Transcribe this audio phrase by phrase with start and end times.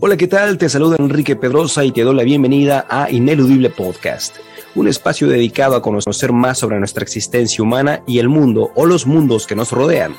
[0.00, 0.58] Hola, ¿qué tal?
[0.58, 4.36] Te saluda Enrique Pedrosa y te doy la bienvenida a Ineludible Podcast,
[4.74, 9.06] un espacio dedicado a conocer más sobre nuestra existencia humana y el mundo o los
[9.06, 10.14] mundos que nos rodean.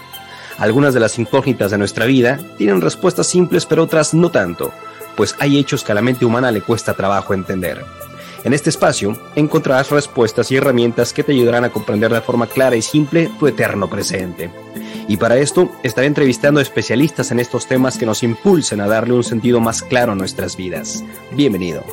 [0.57, 4.71] Algunas de las incógnitas de nuestra vida tienen respuestas simples pero otras no tanto,
[5.16, 7.83] pues hay hechos que a la mente humana le cuesta trabajo entender.
[8.44, 12.75] En este espacio encontrarás respuestas y herramientas que te ayudarán a comprender de forma clara
[12.75, 14.49] y simple tu eterno presente.
[15.09, 19.23] Y para esto estaré entrevistando especialistas en estos temas que nos impulsen a darle un
[19.23, 21.03] sentido más claro a nuestras vidas.
[21.35, 21.83] Bienvenido.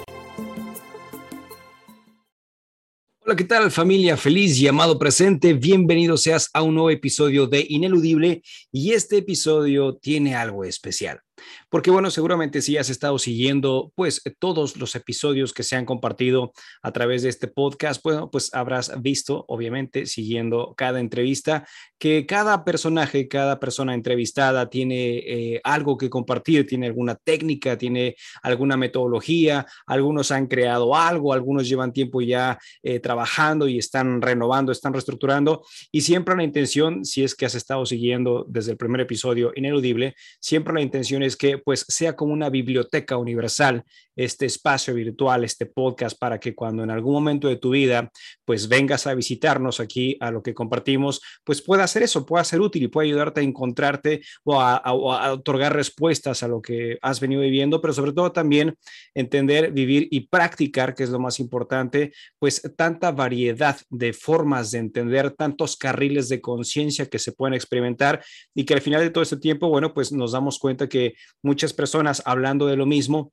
[3.24, 4.18] Hola, ¿qué tal familia?
[4.18, 5.54] Feliz llamado presente.
[5.54, 11.22] Bienvenido seas a un nuevo episodio de Ineludible y este episodio tiene algo especial.
[11.68, 16.52] Porque bueno, seguramente si has estado siguiendo pues todos los episodios que se han compartido
[16.82, 21.66] a través de este podcast, bueno, pues habrás visto, obviamente, siguiendo cada entrevista,
[21.98, 28.16] que cada personaje, cada persona entrevistada tiene eh, algo que compartir, tiene alguna técnica, tiene
[28.42, 34.72] alguna metodología, algunos han creado algo, algunos llevan tiempo ya eh, trabajando y están renovando,
[34.72, 39.00] están reestructurando y siempre la intención, si es que has estado siguiendo desde el primer
[39.00, 43.84] episodio ineludible, siempre la intención es que pues sea como una biblioteca universal
[44.16, 48.10] este espacio virtual, este podcast, para que cuando en algún momento de tu vida
[48.44, 52.60] pues vengas a visitarnos aquí a lo que compartimos, pues pueda hacer eso, pueda ser
[52.60, 57.20] útil y pueda ayudarte a encontrarte o a, a otorgar respuestas a lo que has
[57.20, 58.74] venido viviendo, pero sobre todo también
[59.14, 64.78] entender, vivir y practicar, que es lo más importante, pues tanta variedad de formas de
[64.78, 68.24] entender, tantos carriles de conciencia que se pueden experimentar
[68.54, 71.72] y que al final de todo este tiempo, bueno, pues nos damos cuenta que muchas
[71.72, 73.32] personas hablando de lo mismo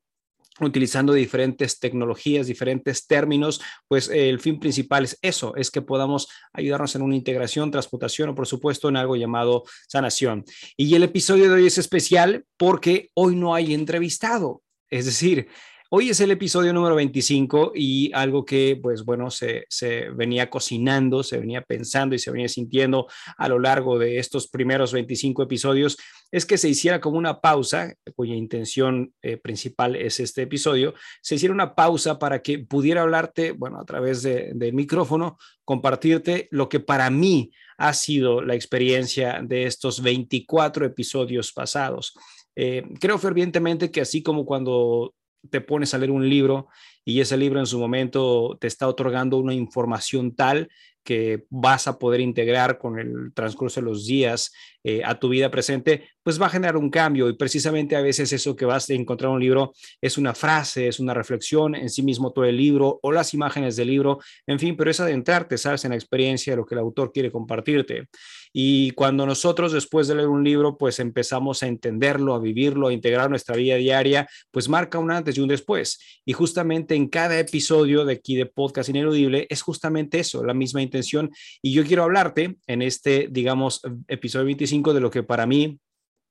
[0.60, 6.28] utilizando diferentes tecnologías, diferentes términos, pues eh, el fin principal es eso, es que podamos
[6.54, 10.46] ayudarnos en una integración, transmutación o por supuesto en algo llamado sanación.
[10.78, 15.48] Y el episodio de hoy es especial porque hoy no hay entrevistado, es decir,
[15.96, 19.68] Hoy es el episodio número 25 y algo que, pues bueno, se,
[20.16, 23.06] venía cocinando, se venía pensando y se venía sintiendo
[23.38, 25.96] a lo largo de estos primeros 25 episodios
[26.32, 31.36] es que se hiciera como una pausa, cuya intención eh, principal es este episodio, se
[31.36, 36.70] hiciera una pausa para que pudiera hablarte, bueno, a través del de micrófono, compartirte lo
[36.70, 42.16] que para mí ha sido la experiencia de estos 24 episodios pasados.
[42.56, 45.14] Eh, creo fervientemente que así como cuando
[45.50, 46.68] te pones a leer un libro
[47.06, 50.70] y ese libro en su momento te está otorgando una información tal
[51.04, 54.54] que vas a poder integrar con el transcurso de los días
[54.84, 58.32] eh, a tu vida presente, pues va a generar un cambio y precisamente a veces
[58.32, 61.90] eso que vas a encontrar en un libro es una frase, es una reflexión en
[61.90, 65.58] sí mismo todo el libro o las imágenes del libro, en fin, pero es adentrarte,
[65.58, 68.08] sabes, en la experiencia de lo que el autor quiere compartirte.
[68.54, 72.94] Y cuando nosotros después de leer un libro, pues empezamos a entenderlo, a vivirlo, a
[72.94, 76.00] integrar nuestra vida diaria, pues marca un antes y un después.
[76.24, 80.82] Y justamente en cada episodio de aquí de Podcast Ineludible es justamente eso, la misma
[80.82, 81.32] intención.
[81.62, 85.80] Y yo quiero hablarte en este, digamos, episodio 25 de lo que para mí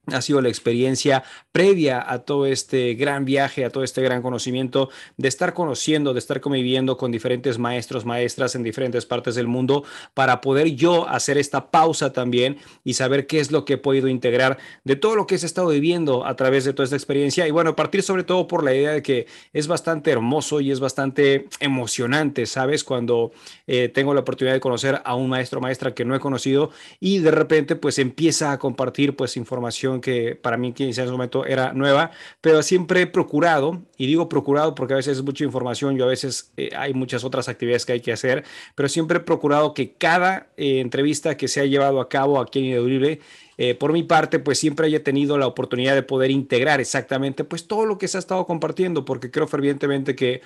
[0.06, 1.22] ha sido la experiencia
[1.52, 6.18] previa a todo este gran viaje, a todo este gran conocimiento, de estar conociendo, de
[6.18, 9.84] estar conviviendo con diferentes maestros, maestras en diferentes partes del mundo,
[10.14, 14.08] para poder yo hacer esta pausa también y saber qué es lo que he podido
[14.08, 17.46] integrar de todo lo que he estado viviendo a través de toda esta experiencia.
[17.46, 20.80] Y bueno, partir sobre todo por la idea de que es bastante hermoso y es
[20.80, 22.82] bastante emocionante, ¿sabes?
[22.82, 23.32] Cuando
[23.68, 27.18] eh, tengo la oportunidad de conocer a un maestro maestra que no he conocido y
[27.18, 31.72] de repente pues empieza a compartir pues información que para mí en ese momento era
[31.72, 32.10] nueva,
[32.40, 36.08] pero siempre he procurado, y digo procurado porque a veces es mucha información, yo a
[36.08, 38.44] veces eh, hay muchas otras actividades que hay que hacer,
[38.74, 42.60] pero siempre he procurado que cada eh, entrevista que se ha llevado a cabo aquí
[42.60, 43.20] en Ineludible
[43.58, 47.66] eh, por mi parte, pues siempre haya tenido la oportunidad de poder integrar exactamente pues
[47.66, 50.40] todo lo que se ha estado compartiendo, porque creo fervientemente que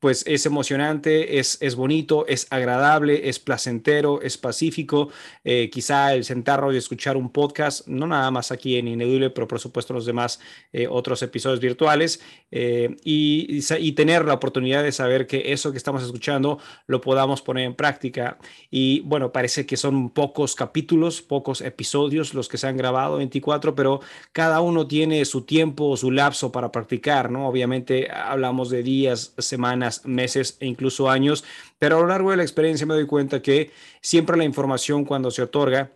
[0.00, 5.10] pues es emocionante, es, es bonito, es agradable, es placentero, es pacífico.
[5.44, 9.46] Eh, quizá el sentarnos y escuchar un podcast, no nada más aquí en Ineduble, pero
[9.46, 10.40] por supuesto los demás
[10.72, 12.20] eh, otros episodios virtuales,
[12.50, 13.60] eh, y,
[13.92, 18.38] tener la oportunidad de saber que eso que estamos escuchando lo podamos poner en práctica.
[18.70, 23.74] Y bueno, parece que son pocos capítulos, pocos episodios los que se han grabado, 24,
[23.74, 24.00] pero
[24.32, 27.48] cada uno tiene su tiempo, su lapso para practicar, ¿no?
[27.48, 31.44] Obviamente hablamos de días, semanas meses e incluso años,
[31.78, 33.70] pero a lo largo de la experiencia me doy cuenta que
[34.00, 35.90] siempre la información cuando se otorga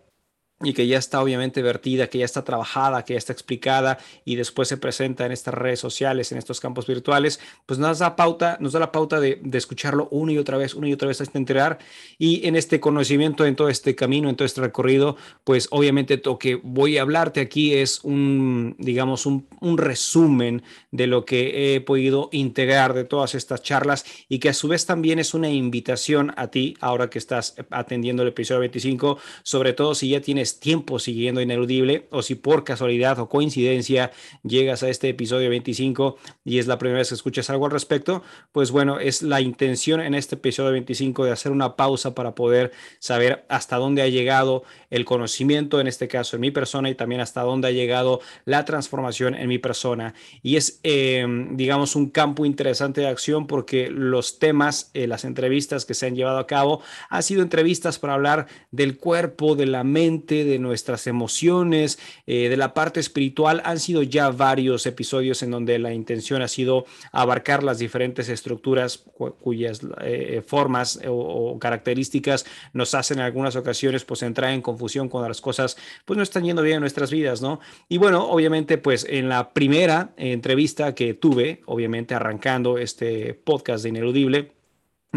[0.63, 4.37] y que ya está obviamente vertida, que ya está trabajada, que ya está explicada y
[4.37, 8.57] después se presenta en estas redes sociales, en estos campos virtuales, pues nos da pauta,
[8.61, 11.37] nos da la pauta de, escucharlo una y otra vez, una y otra vez hasta
[11.37, 11.79] enterar.
[12.17, 16.39] Y en este conocimiento, en todo este camino, en todo este recorrido, pues obviamente lo
[16.39, 21.81] que voy a hablarte aquí es un, digamos, un, un resumen de lo que he
[21.81, 26.33] podido integrar de todas estas charlas y que a su vez también es una invitación
[26.37, 30.99] a ti, ahora que estás atendiendo el episodio 25, sobre todo si ya tienes tiempo
[30.99, 34.11] siguiendo Ineludible o si por casualidad o coincidencia
[34.43, 38.23] llegas a este episodio 25 y es la primera vez que escuchas algo al respecto,
[38.51, 42.71] pues bueno, es la intención en este episodio 25 de hacer una pausa para poder
[42.99, 47.21] saber hasta dónde ha llegado el conocimiento, en este caso en mi persona, y también
[47.21, 50.13] hasta dónde ha llegado la transformación en mi persona.
[50.41, 55.85] Y es, em, digamos, un campo interesante de acción porque los temas, eh, las entrevistas
[55.85, 59.83] que se han llevado a cabo, han sido entrevistas para hablar del cuerpo, de la
[59.83, 63.61] mente, de nuestras emociones, eh, de la parte espiritual.
[63.65, 69.03] Han sido ya varios episodios en donde la intención ha sido abarcar las diferentes estructuras
[69.39, 75.29] cuyas eh, formas o, características nos hacen en algunas ocasiones pues entrar en confusión cuando
[75.29, 77.59] las cosas pues no están yendo bien en nuestras vidas, ¿no?
[77.87, 83.89] Y bueno, obviamente pues en la primera entrevista que tuve, obviamente arrancando este podcast de
[83.89, 84.54] Ineludible,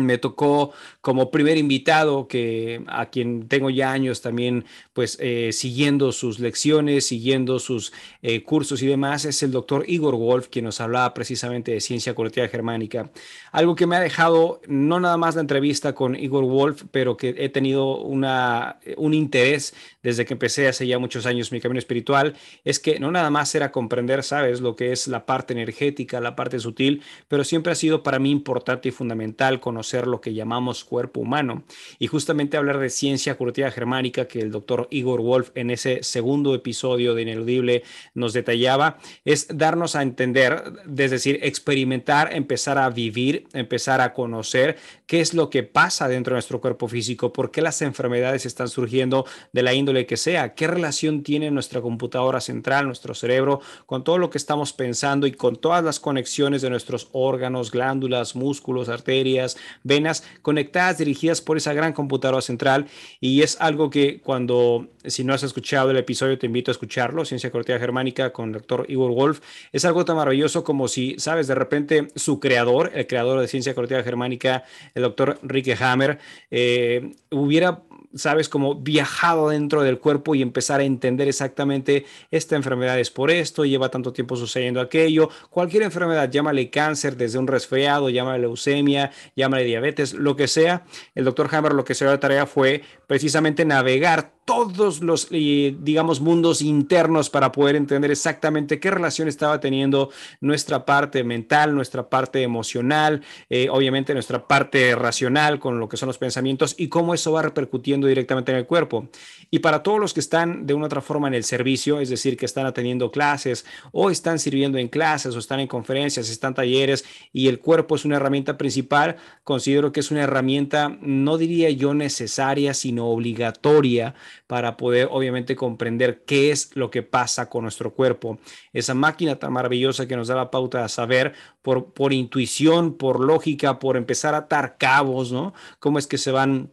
[0.05, 6.13] me tocó como primer invitado que a quien tengo ya años también pues eh, siguiendo
[6.13, 7.93] sus lecciones siguiendo sus
[8.23, 12.15] eh, cursos y demás es el doctor Igor Wolf quien nos hablaba precisamente de ciencia
[12.15, 13.11] colectiva germánica.
[13.53, 17.35] Algo que me ha dejado no nada más la entrevista con Igor Wolf pero que
[17.39, 22.35] he tenido una un interés desde que empecé hace ya muchos años mi camino espiritual
[22.65, 26.37] es que no nada más era comprender sabes lo que es la parte energética la
[26.37, 30.85] parte sutil pero siempre ha sido para mí importante y fundamental conocer lo que llamamos
[30.85, 31.65] cuerpo humano.
[31.99, 36.55] Y justamente hablar de ciencia curativa germánica que el doctor Igor Wolf en ese segundo
[36.55, 37.83] episodio de Ineludible
[38.15, 40.63] nos detallaba, es darnos a entender,
[40.97, 46.33] es decir, experimentar, empezar a vivir, empezar a conocer qué es lo que pasa dentro
[46.33, 50.55] de nuestro cuerpo físico, por qué las enfermedades están surgiendo de la índole que sea,
[50.55, 55.33] qué relación tiene nuestra computadora central, nuestro cerebro, con todo lo que estamos pensando y
[55.33, 61.73] con todas las conexiones de nuestros órganos, glándulas, músculos, arterias, venas conectadas, dirigidas por esa
[61.73, 62.87] gran computadora central.
[63.21, 67.25] Y es algo que cuando, si no has escuchado el episodio, te invito a escucharlo,
[67.25, 69.41] Ciencia Corteza Germánica con el doctor Igor Wolf.
[69.73, 73.75] Es algo tan maravilloso como si, sabes, de repente su creador, el creador de Ciencia
[73.75, 74.65] Corteza Germánica,
[74.95, 76.19] el doctor Rick Hammer,
[76.51, 77.83] eh, hubiera
[78.15, 83.31] sabes, como viajado dentro del cuerpo y empezar a entender exactamente esta enfermedad es por
[83.31, 89.11] esto, lleva tanto tiempo sucediendo aquello, cualquier enfermedad, llámale cáncer, desde un resfriado, llámale leucemia,
[89.37, 90.85] llámale diabetes, lo que sea,
[91.15, 95.77] el doctor Hammer lo que se dio de tarea fue precisamente navegar todos los, eh,
[95.79, 100.09] digamos, mundos internos para poder entender exactamente qué relación estaba teniendo
[100.41, 106.07] nuestra parte mental, nuestra parte emocional, eh, obviamente nuestra parte racional con lo que son
[106.07, 109.11] los pensamientos y cómo eso va repercutiendo directamente en el cuerpo.
[109.51, 112.39] Y para todos los que están de una otra forma en el servicio, es decir,
[112.39, 117.05] que están atendiendo clases o están sirviendo en clases o están en conferencias, están talleres
[117.35, 121.93] y el cuerpo es una herramienta principal, considero que es una herramienta, no diría yo
[121.93, 124.15] necesaria, sino obligatoria
[124.47, 128.39] para poder obviamente comprender qué es lo que pasa con nuestro cuerpo.
[128.73, 133.21] Esa máquina tan maravillosa que nos da la pauta a saber por, por intuición, por
[133.21, 135.55] lógica, por empezar a atar cabos, ¿no?
[135.79, 136.71] Cómo es que se van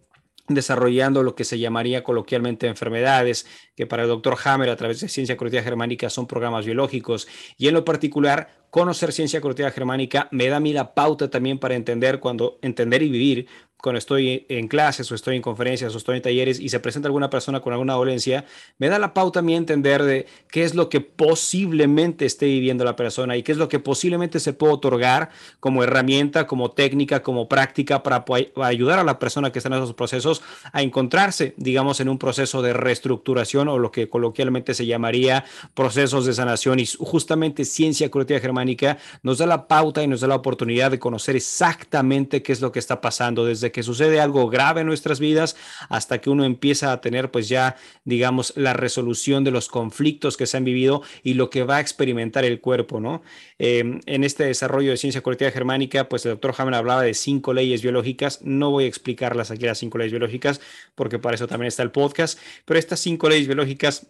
[0.48, 5.10] desarrollando lo que se llamaría coloquialmente enfermedades, que para el doctor Hammer a través de
[5.10, 10.48] ciencia curativa germánica son programas biológicos y en lo particular conocer ciencia curativa germánica me
[10.48, 13.48] da a mí la pauta también para entender cuando entender y vivir
[13.82, 17.08] cuando estoy en clases o estoy en conferencias o estoy en talleres y se presenta
[17.08, 18.46] alguna persona con alguna dolencia,
[18.80, 22.84] me da la pauta a mí entender de qué es lo que posiblemente esté viviendo
[22.84, 25.30] la persona y qué es lo que posiblemente se puede otorgar
[25.60, 28.26] como herramienta, como técnica, como práctica para,
[28.64, 30.42] ayudar a la persona que está en esos procesos
[30.72, 36.26] a encontrarse, digamos, en un proceso de reestructuración o lo que coloquialmente se llamaría procesos
[36.26, 36.80] de sanación.
[36.80, 41.00] Y justamente ciencia curativa germánica nos da la pauta y nos da la oportunidad de
[41.00, 45.20] conocer exactamente qué es lo que está pasando desde que sucede algo grave en nuestras
[45.20, 45.56] vidas
[45.90, 50.48] hasta que uno empieza a tener pues ya digamos la resolución de los conflictos que
[50.48, 53.22] se han vivido y lo que va a experimentar el cuerpo, ¿no?
[53.60, 57.54] Em, en este desarrollo de ciencia colectiva germánica pues el doctor Hammer hablaba de cinco
[57.54, 60.62] leyes biológicas, no voy a explicarlas aquí las cinco leyes biológicas
[60.96, 64.08] porque para eso también está el podcast, pero estas cinco leyes biológicas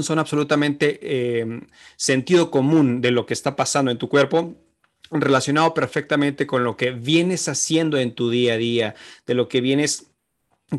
[0.00, 4.54] son absolutamente em, sentido común de lo que está pasando en tu cuerpo
[5.20, 8.94] relacionado perfectamente con lo que vienes haciendo en tu día a día,
[9.26, 10.11] de lo que vienes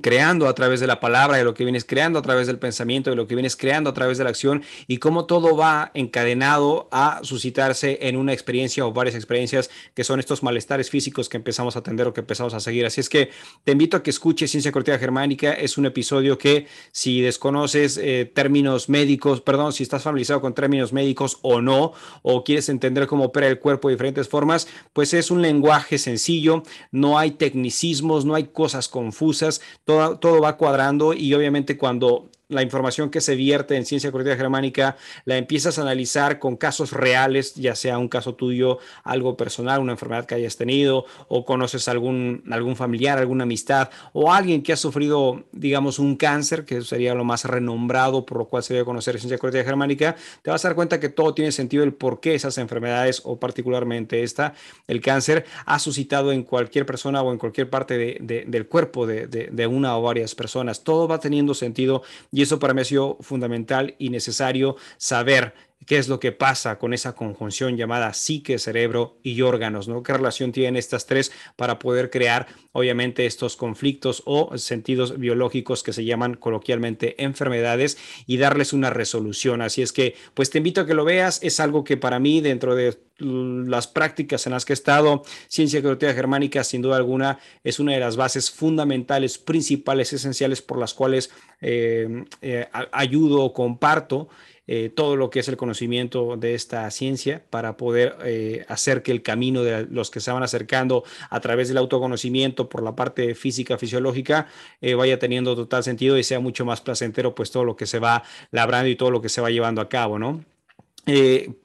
[0.02, 3.10] creando a través de la palabra, de lo que vienes creando a través del pensamiento,
[3.10, 6.88] de lo que vienes creando a través de la acción y cómo todo va encadenado
[6.92, 11.76] a suscitarse en una experiencia o varias experiencias que son estos malestares físicos que empezamos
[11.76, 12.86] a atender o que empezamos a seguir.
[12.86, 13.30] Así es que
[13.64, 15.54] te invito a que escuches Ciencia Cortiva Germánica.
[15.54, 20.94] Es un episodio que si desconoces eh, términos médicos, perdón, si estás familiarizado con términos
[20.94, 25.32] médicos o no, o quieres entender cómo opera el cuerpo de diferentes formas, pues es
[25.32, 31.78] un lenguaje sencillo, no hay tecnicismos, no hay cosas confusas todo, va cuadrando y obviamente
[31.78, 36.58] cuando la información que se vierte en ciencia cognitiva germánica la empiezas a analizar con
[36.58, 41.46] casos reales, ya sea un caso tuyo, algo personal, una enfermedad que hayas tenido, o
[41.46, 46.82] conoces algún, algún familiar, alguna amistad, o alguien que ha sufrido, digamos, un cáncer, que
[46.82, 50.64] sería lo más renombrado por lo cual se debe conocer ciencia cognitiva germánica, te vas
[50.64, 54.54] a dar cuenta que todo tiene sentido el por qué esas enfermedades, o particularmente esta,
[54.88, 59.68] el cáncer, ha suscitado en cualquier persona o en cualquier parte del cuerpo de, de
[59.68, 60.84] una o varias personas.
[60.84, 65.54] Todo va teniendo sentido y eso para mí ha sido fundamental y necesario saber
[65.86, 70.04] qué es lo que pasa con esa conjunción llamada psique, cerebro y órganos, ¿no?
[70.04, 75.94] ¿Qué relación tienen estas tres para poder crear, obviamente, estos conflictos o sentidos biológicos que
[75.94, 79.62] se llaman coloquialmente enfermedades y darles una resolución?
[79.62, 82.42] Así es que, pues te invito a que lo veas, es algo que para mí,
[82.42, 87.40] dentro de las prácticas en las que he estado, ciencia cognitiva germánica, sin duda alguna,
[87.64, 93.54] es una de las bases fundamentales, principales, esenciales por las cuales eh, eh, ayudo o
[93.54, 94.30] comparto
[94.66, 99.12] eh, todo lo que es el conocimiento de esta ciencia para poder eh, hacer que
[99.12, 103.36] el camino de los que se van acercando a través del autoconocimiento por la parte
[103.36, 104.48] física, fisiológica,
[104.80, 108.00] eh, vaya teniendo total sentido y sea mucho más placentero pues todo lo que se
[108.00, 110.44] va labrando y todo lo que se va llevando a cabo, ¿no?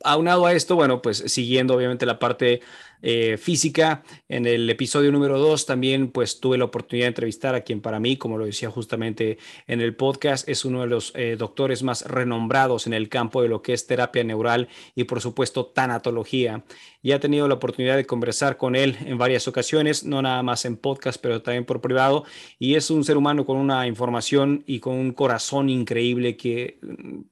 [0.02, 2.61] aunado a esto, bueno, pues siguiendo obviamente la parte
[3.02, 4.02] eh, física.
[4.28, 8.00] En el episodio número 2 también pues tuve la oportunidad de entrevistar a quien para
[8.00, 12.02] mí, como lo decía justamente en el podcast, es uno de los eh, doctores más
[12.07, 16.64] renombrados en el campo de lo que es terapia neural y por supuesto tanatología.
[17.02, 20.64] Ya he tenido la oportunidad de conversar con él en varias ocasiones, no nada más
[20.64, 22.25] en podcast, pero también por privado.
[22.59, 26.78] Y es un ser humano con una información y con un corazón increíble que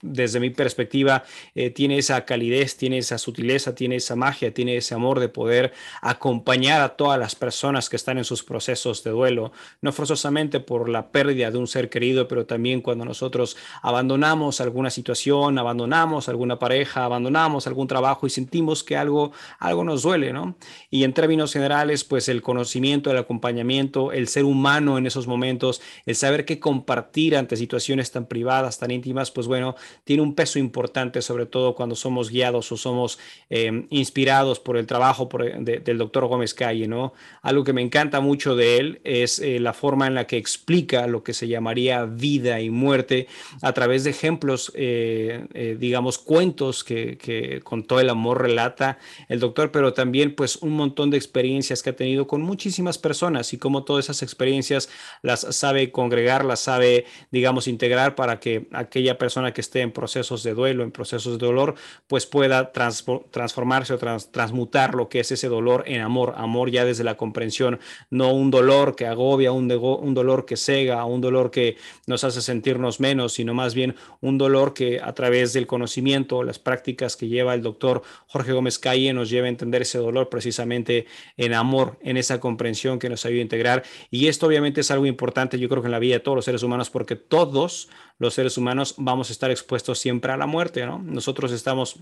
[0.02, 4.94] desde mi perspectiva eh, tiene esa calidez, tiene esa sutileza, tiene esa magia, tiene ese
[4.94, 9.52] amor de poder acompañar a todas las personas que están en sus procesos de duelo,
[9.80, 14.90] no forzosamente por la pérdida de un ser querido, pero también cuando nosotros abandonamos alguna
[14.90, 20.56] situación, abandonamos alguna pareja, abandonamos algún trabajo y sentimos que algo, algo nos duele, ¿no?
[20.90, 25.80] Y en términos generales, pues el conocimiento, el acompañamiento, el ser humano en esos momentos,
[26.04, 30.58] el saber qué compartir ante situaciones tan privadas, tan íntimas, pues bueno, tiene un peso
[30.58, 33.18] importante, sobre todo cuando somos guiados o somos
[33.50, 37.12] eh, inspirados por el trabajo, por del doctor Gómez Calle, ¿no?
[37.42, 41.06] Algo que me encanta mucho de él es eh, la forma en la que explica
[41.06, 43.26] lo que se llamaría vida y muerte
[43.62, 48.98] a través de ejemplos, eh, digamos, cuentos que, que, con todo el amor relata
[49.28, 53.52] el doctor, pero también pues un montón de experiencias que ha tenido con muchísimas personas
[53.52, 54.88] y cómo todas esas experiencias
[55.22, 60.42] las sabe congregar, las sabe, digamos, integrar para que aquella persona que esté en procesos
[60.42, 61.74] de duelo, en procesos de dolor,
[62.06, 67.04] pues pueda transformarse o transmutar lo que es ese dolor en amor, amor ya desde
[67.04, 67.78] la comprensión,
[68.10, 71.76] no un dolor que agobia, un, un dolor que cega, un dolor que
[72.06, 76.58] nos hace sentirnos menos, sino más bien un dolor que a través del conocimiento, las
[76.58, 81.06] prácticas que lleva el doctor Jorge Gómez Calle nos lleva a entender ese dolor precisamente
[81.36, 83.82] en amor, en esa comprensión que nos ayuda a integrar.
[84.10, 86.44] Y esto obviamente es algo importante, yo creo que en la vida de todos los
[86.44, 87.88] seres humanos, porque todos
[88.18, 90.98] los seres humanos vamos a estar expuestos siempre a la muerte, ¿no?
[90.98, 92.00] Nosotros estamos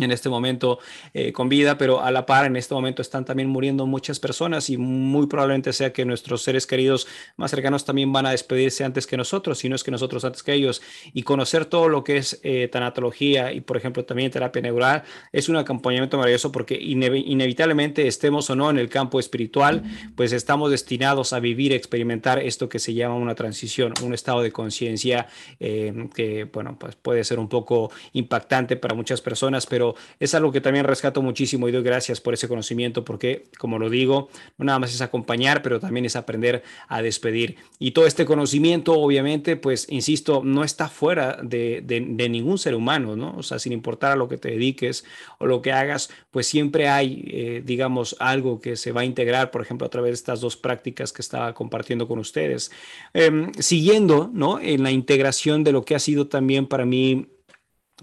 [0.00, 0.78] en este momento
[1.14, 4.70] eh, con vida, pero a la par en este momento están también muriendo muchas personas
[4.70, 9.06] y muy probablemente sea que nuestros seres queridos más cercanos también van a despedirse antes
[9.06, 10.82] que nosotros, si no es que nosotros antes que ellos.
[11.12, 15.02] Y conocer todo lo que es eh, tanatología y, por ejemplo, también terapia neural
[15.32, 19.82] es un acompañamiento maravilloso porque inevitablemente estemos o no en el campo espiritual,
[20.16, 24.52] pues estamos destinados a vivir, experimentar esto que se llama una transición, un estado de
[24.52, 25.26] conciencia
[25.58, 30.52] eh, que, bueno, pues puede ser un poco impactante para muchas personas, pero es algo
[30.52, 34.28] que también rescato muchísimo y doy gracias por ese conocimiento porque, como lo digo,
[34.58, 37.56] no nada más es acompañar, pero también es aprender a despedir.
[37.78, 41.82] Y todo este conocimiento, obviamente, pues, insisto, no está fuera de,
[42.30, 43.34] ningún ser humano, ¿no?
[43.36, 45.04] O sea, sin importar a lo que te dediques
[45.38, 49.50] o lo que hagas, pues siempre hay, eh, digamos, algo que se va a integrar,
[49.50, 52.70] por ejemplo, a través de estas dos prácticas que estaba compartiendo con ustedes.
[53.14, 54.60] Em, siguiendo, ¿no?
[54.60, 57.26] En la integración de lo que ha sido también para mí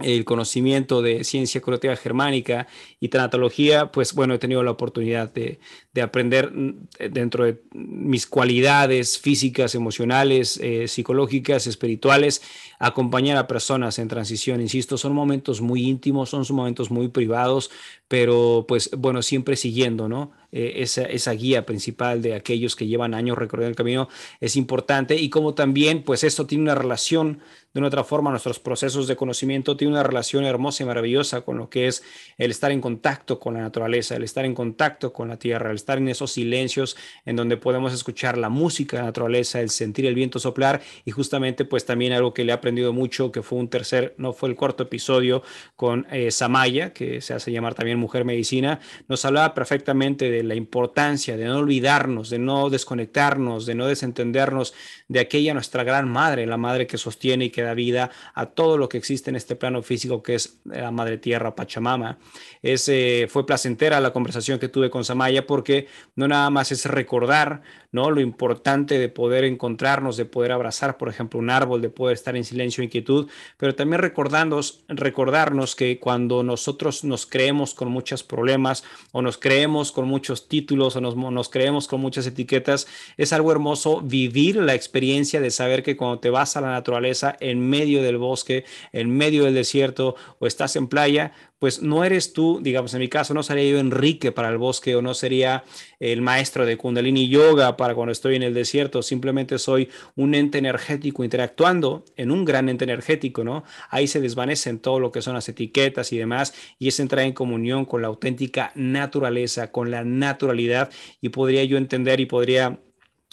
[0.02, 2.68] el conocimiento de ciencia curativa germánica
[3.00, 5.60] y tanatología, pues bueno, he tenido la oportunidad de,
[6.02, 12.42] aprender mm, dentro de mis cualidades físicas, emocionales, eh, psicológicas, espirituales,
[12.78, 14.62] acompañar a personas en transición.
[14.62, 17.72] Insisto, son momentos muy íntimos, son momentos muy privados,
[18.08, 20.32] pero pues bueno, siempre siguiendo, ¿no?
[20.52, 24.08] Eh, esa, esa, guía principal de aquellos que llevan años recorriendo el camino
[24.40, 27.42] es importante y como también pues esto tiene una relación
[27.78, 31.60] de una otra forma, nuestros procesos de conocimiento tienen una relación hermosa y maravillosa con
[31.60, 32.02] lo que es
[32.40, 35.76] el estar en contacto con la naturaleza, el estar en contacto con la tierra, el
[35.76, 40.08] estar en esos silencios en donde podemos escuchar la música de la naturaleza, el sentir
[40.08, 43.60] el viento soplar y justamente pues también algo que le he aprendido mucho, que fue
[43.60, 45.44] un tercer, no fue el cuarto episodio
[45.76, 50.56] con eh, Samaya, que se hace llamar también Mujer Medicina, nos hablaba perfectamente de la
[50.56, 54.74] importancia de no olvidarnos, de no desconectarnos, de no desentendernos
[55.08, 58.90] de aquella nuestra gran madre, la madre que sostiene y que vida a todo lo
[58.90, 62.18] que existe en este plano físico que es la madre tierra, Pachamama.
[62.62, 62.92] Es,
[63.30, 67.62] fue placentera la conversación que tuve con Samaya porque no nada más es recordar
[67.92, 68.12] ¿no?
[68.12, 72.36] lo importante de poder encontrarnos, de poder abrazar, por ejemplo, un árbol, de poder estar
[72.36, 78.24] en silencio e inquietud, pero también recordarnos, recordarnos que cuando nosotros nos creemos con muchos
[78.24, 83.34] problemas o nos creemos con muchos títulos o nos, nos creemos con muchas etiquetas, es
[83.34, 87.68] algo hermoso vivir la experiencia de saber que cuando te vas a la naturaleza, en
[87.70, 92.60] medio del bosque, en medio del desierto o estás en playa, pues no eres tú,
[92.62, 95.64] digamos, en mi caso no sería yo Enrique para el bosque o no sería
[96.00, 100.58] el maestro de Kundalini Yoga para cuando estoy en el desierto, simplemente soy un ente
[100.60, 103.64] energético interactuando en un gran ente energético, ¿no?
[103.90, 107.34] Ahí se desvanecen todo lo que son las etiquetas y demás y es entrar en
[107.34, 110.92] comunión con la auténtica naturaleza, con la naturalidad
[111.22, 112.80] y podría yo entender y podría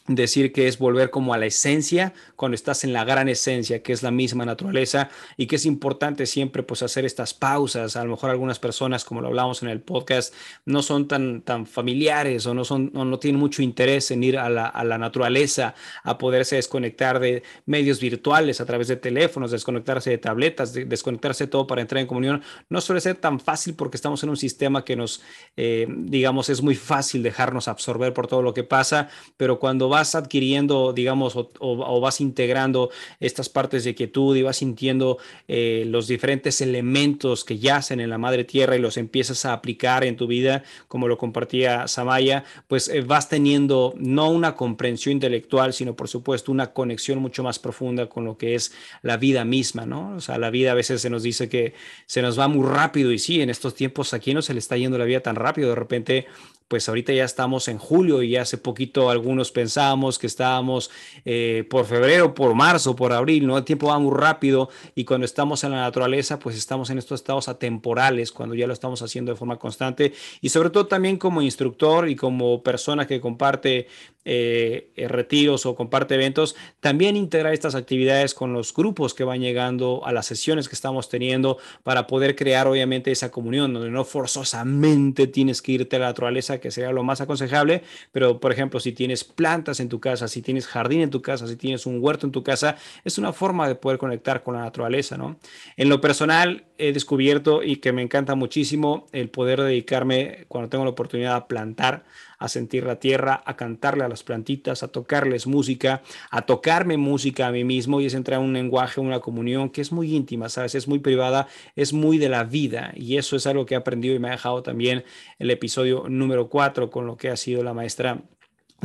[0.07, 3.93] decir que es volver como a la esencia cuando estás en la gran esencia que
[3.93, 7.97] es la misma naturaleza y que es importante siempre pues hacer estas pausas.
[7.97, 10.35] A lo mejor algunas personas como lo hablamos en el podcast
[10.67, 14.51] no son tan tan familiares o no son no tienen mucho interés en ir a
[14.51, 20.11] la, a la naturaleza a poderse desconectar de medios virtuales a través de teléfonos desconectarse
[20.11, 22.43] de tabletas desconectarse de todo para entrar en comunión.
[22.69, 25.23] No suele ser tan fácil porque estamos en un sistema que nos
[25.57, 30.15] eh, digamos es muy fácil dejarnos absorber por todo lo que pasa pero cuando vas
[30.15, 36.61] adquiriendo, digamos, o, vas integrando estas partes de quietud y vas sintiendo eh, los diferentes
[36.61, 40.65] elementos que yacen en la madre tierra y los empiezas a aplicar en tu vida,
[40.89, 46.51] como lo compartía Samaya, pues eh, vas teniendo no una comprensión intelectual, sino por supuesto
[46.51, 50.17] una conexión mucho más profunda con lo que es la vida misma, ¿no?
[50.17, 51.75] O sea, la vida a veces se nos dice que
[52.07, 54.77] se nos va muy rápido y sí, en estos tiempos aquí no se le está
[54.77, 56.27] yendo la vida tan rápido, de repente
[56.69, 60.91] pues ahorita ya estamos en julio y hace poquito algunos pensábamos que estábamos
[61.25, 63.59] eh, por febrero, por marzo, por abril, ¿no?
[63.59, 67.21] El tiempo va muy rápido y cuando estamos en la naturaleza, pues estamos en estos
[67.21, 71.43] estados atemporales, cuando ya lo estamos haciendo de forma constante y sobre todo también como
[71.43, 73.87] instructor y como persona que comparte
[74.27, 79.43] eh, eh, retiros o comparte eventos, también integrar estas actividades con los grupos que van
[79.43, 84.03] llegando a las sesiones que estamos teniendo para poder crear obviamente esa comunión donde no
[84.07, 88.81] forzosamente tienes que irte a la naturaleza, que sería lo más aconsejable, pero por ejemplo,
[88.81, 92.03] si tienes plantas en tu casa, si tienes jardín en tu casa, si tienes un
[92.03, 95.37] huerto en tu casa, es una forma de poder conectar con la naturaleza, ¿no?
[95.77, 100.85] En lo personal he descubierto y que me encanta muchísimo el poder dedicarme cuando tengo
[100.85, 102.05] la oportunidad a plantar
[102.45, 107.47] a sentir la tierra, a cantarle a las plantitas, a tocarles música, a tocarme música
[107.47, 110.51] a mí mismo y es entrar en un lenguaje, una comunión que es muy íntima,
[110.51, 110.75] ¿sabes?
[110.75, 114.15] Es muy privada, es muy de la vida y eso es algo que he aprendido
[114.15, 115.05] y me ha dejado también
[115.39, 118.23] el episodio número 4 con lo que ha sido la maestra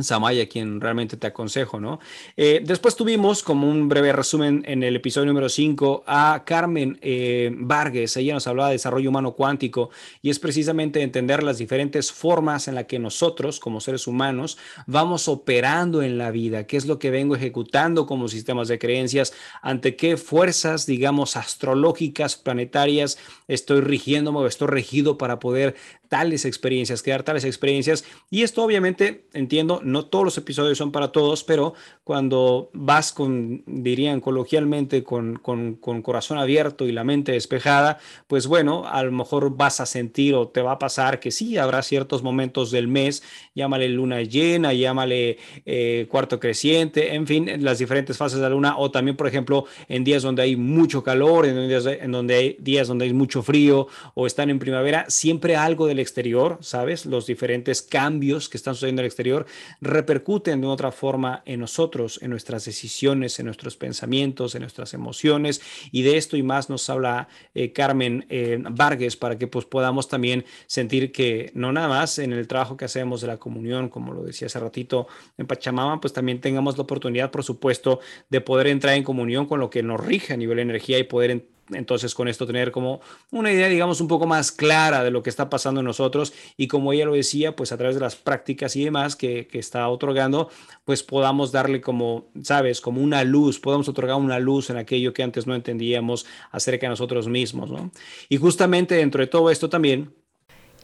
[0.04, 2.00] Samaya, quien realmente te aconsejo, ¿no?
[2.36, 7.50] Eh, después tuvimos, como un breve resumen en el episodio número 5, a Carmen eh,
[7.54, 8.16] Vargas.
[8.16, 9.90] Ella nos hablaba de desarrollo humano cuántico
[10.22, 15.28] y es precisamente entender las diferentes formas en las que nosotros, como seres humanos, vamos
[15.28, 19.32] operando en la vida, qué es lo que vengo ejecutando como sistemas de creencias,
[19.62, 25.74] ante qué fuerzas, digamos, astrológicas, planetarias, estoy rigiéndome o estoy regido para poder
[26.10, 28.04] tales experiencias, crear tales experiencias.
[28.30, 33.62] Y esto obviamente, entiendo, no todos los episodios son para todos, pero cuando vas con,
[33.64, 39.12] dirían coloquialmente, con, con, con, corazón abierto y la mente despejada, pues bueno, a lo
[39.12, 42.88] mejor vas a sentir o te va a pasar que sí, habrá ciertos momentos del
[42.88, 43.22] mes,
[43.54, 48.76] llámale luna llena, llámale eh, cuarto creciente, en fin, las diferentes fases de la luna,
[48.78, 52.56] o también, por ejemplo, en días donde hay mucho calor, en días, en donde hay
[52.58, 57.06] días donde hay mucho frío o están en primavera, siempre algo del exterior, ¿sabes?
[57.06, 59.46] Los diferentes cambios que están sucediendo en el exterior
[59.80, 65.60] repercuten de otra forma en nosotros, en nuestras decisiones, en nuestros pensamientos, en nuestras emociones.
[65.92, 70.08] Y de esto y más nos habla eh, Carmen eh, Vargas para que pues podamos
[70.08, 74.12] también sentir que no nada más en el trabajo que hacemos de la comunión, como
[74.12, 75.06] lo decía hace ratito
[75.38, 79.60] en Pachamama, pues también tengamos la oportunidad, por supuesto, de poder entrar en comunión con
[79.60, 81.30] lo que nos rige a nivel de energía y poder
[81.72, 85.30] entonces con esto tener como una idea, digamos, un poco más clara de lo que
[85.30, 88.76] está pasando en nosotros y como ella lo decía, pues a través de las prácticas
[88.76, 90.50] y demás que, que está otorgando,
[90.84, 95.22] pues podamos darle como, sabes, como una luz, podamos otorgar una luz en aquello que
[95.22, 97.90] antes no entendíamos acerca de nosotros mismos, ¿no?
[98.28, 100.12] Y justamente dentro de todo esto también,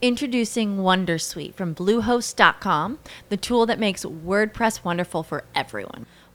[0.02, 2.98] Introducing Wondersuite from Bluehost.com,
[3.30, 6.04] the tool that makes WordPress wonderful for everyone.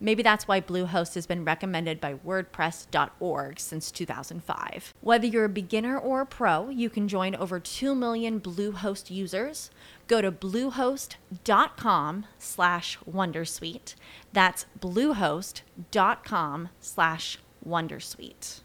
[0.00, 4.94] Maybe that's why Bluehost has been recommended by WordPress.org since 2005.
[5.00, 9.70] Whether you're a beginner or a pro, you can join over 2 million Bluehost users.
[10.06, 13.94] Go to bluehost.com slash Wondersuite.
[14.32, 18.60] That's bluehost.com slash Wondersuite.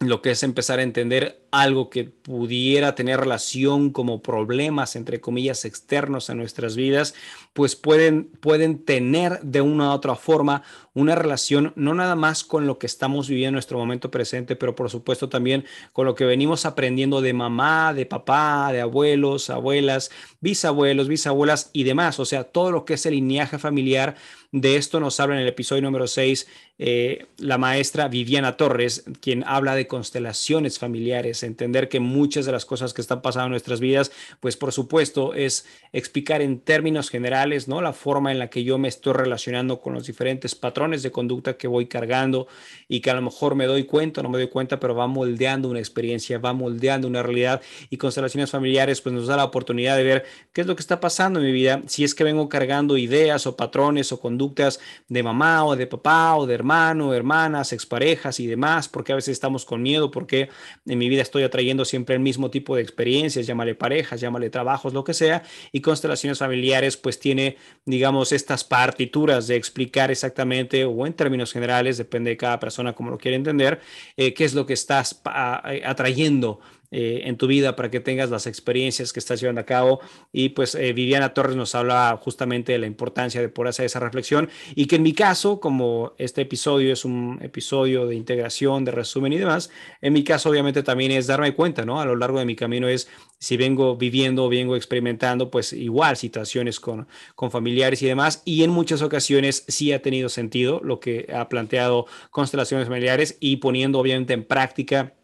[0.00, 5.64] Lo que es empezar a entender algo que pudiera tener relación como problemas, entre comillas,
[5.64, 7.14] externos a nuestras vidas,
[7.56, 12.66] pues pueden, pueden tener de una u otra forma una relación no nada más con
[12.66, 15.64] lo que estamos viviendo en nuestro momento presente, pero por supuesto también
[15.94, 21.84] con lo que venimos aprendiendo de mamá, de papá, de abuelos, abuelas, bisabuelos, bisabuelas y
[21.84, 22.20] demás.
[22.20, 24.16] O sea, todo lo que es el lineaje familiar.
[24.52, 26.46] De esto nos habla en el episodio número 6
[26.78, 32.66] eh, la maestra Viviana Torres, quien habla de constelaciones familiares entender que muchas de las
[32.66, 37.45] cosas que están pasando en nuestras vidas, pues por supuesto es explicar en términos generales,
[37.68, 37.80] ¿no?
[37.80, 41.56] La forma en la que yo me estoy relacionando con los diferentes patrones de conducta
[41.56, 42.48] que voy cargando
[42.88, 45.68] y que a lo mejor me doy cuenta, no me doy cuenta, pero va moldeando
[45.68, 50.02] una experiencia, va moldeando una realidad y constelaciones familiares pues nos da la oportunidad de
[50.02, 52.96] ver qué es lo que está pasando en mi vida, si es que vengo cargando
[52.96, 58.40] ideas o patrones o conductas de mamá o de papá o de hermano, hermanas, exparejas
[58.40, 60.48] y demás, porque a veces estamos con miedo, porque
[60.86, 64.92] en mi vida estoy atrayendo siempre el mismo tipo de experiencias, llámale parejas, llámale trabajos,
[64.92, 71.06] lo que sea, y constelaciones familiares pues tiene, digamos, estas partituras de explicar exactamente o
[71.06, 73.80] en términos generales, depende de cada persona como lo quiere entender,
[74.16, 78.46] eh, qué es lo que estás atrayendo eh, en tu vida para que tengas las
[78.46, 80.00] experiencias que estás llevando a cabo.
[80.32, 84.00] Y pues eh, Viviana Torres nos habla justamente de la importancia de poder hacer esa
[84.00, 88.92] reflexión y que en mi caso, como este episodio es un episodio de integración, de
[88.92, 89.70] resumen y demás,
[90.00, 92.00] en mi caso obviamente también es darme cuenta, ¿no?
[92.00, 96.16] A lo largo de mi camino es si vengo viviendo o vengo experimentando, pues igual
[96.16, 98.42] situaciones con, con familiares y demás.
[98.44, 103.56] Y en muchas ocasiones sí ha tenido sentido lo que ha planteado constelaciones familiares y
[103.56, 105.15] poniendo obviamente en práctica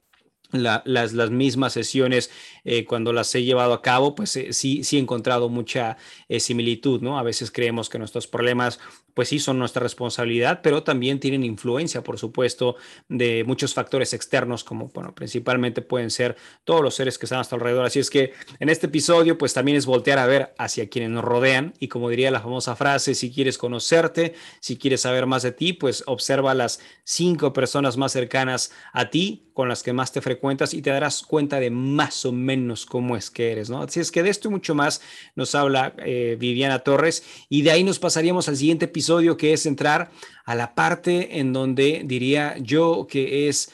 [0.52, 2.30] las, las, mismas sesiones
[2.64, 5.96] eh, cuando las he llevado a cabo, pues eh, sí, sí he encontrado mucha
[6.28, 7.18] eh, similitud, ¿no?
[7.18, 8.78] A veces creemos que nuestros problemas
[9.14, 12.76] pues sí son nuestra responsabilidad, pero también tienen influencia, por supuesto,
[13.08, 17.40] de muchos factores externos, como, bueno, principalmente pueden ser todos los seres que están a
[17.40, 17.86] nuestro alrededor.
[17.86, 21.24] Así es que en este episodio, pues también es voltear a ver hacia quienes nos
[21.24, 25.52] rodean y como diría la famosa frase, si quieres conocerte, si quieres saber más de
[25.52, 30.20] ti, pues observa las cinco personas más cercanas a ti, con las que más te
[30.20, 33.82] frecuentas y te darás cuenta de más o menos cómo es que eres, ¿no?
[33.82, 35.02] Así es que de esto y mucho más
[35.34, 39.52] nos habla eh, Viviana Torres y de ahí nos pasaríamos al siguiente episodio episodio que
[39.52, 40.12] es entrar
[40.44, 43.72] a la parte en donde diría yo que es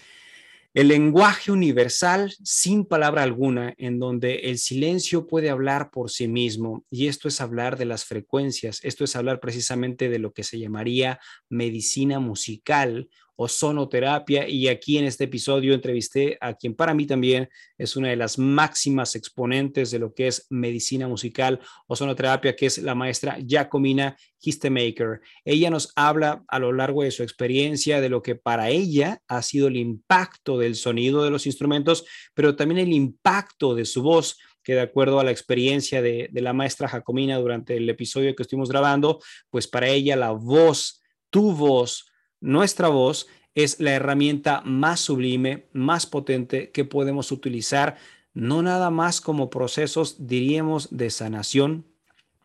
[0.73, 6.87] el lenguaje universal sin palabra alguna, en donde el silencio puede hablar por sí mismo.
[6.91, 10.59] Y esto es hablar de las frecuencias, esto es hablar precisamente de lo que se
[10.59, 14.49] llamaría medicina musical o sonoterapia.
[14.49, 17.49] Y aquí en este episodio entrevisté a quien para mí también
[17.79, 22.67] es una de las máximas exponentes de lo que es medicina musical o sonoterapia, que
[22.67, 25.21] es la maestra Jacomina Histemaker.
[25.45, 29.41] Ella nos habla a lo largo de su experiencia de lo que para ella ha
[29.43, 34.37] sido el impacto del sonido de los instrumentos, pero también el impacto de su voz
[34.65, 38.43] que de acuerdo a la experiencia de, de, la maestra Jacomina durante el episodio que
[38.43, 42.08] estuvimos grabando, pues para ella la voz, tu voz,
[42.41, 47.97] nuestra voz es la herramienta más sublime, más potente que podemos utilizar,
[48.35, 51.85] no nada más como procesos, diríamos, de sanación,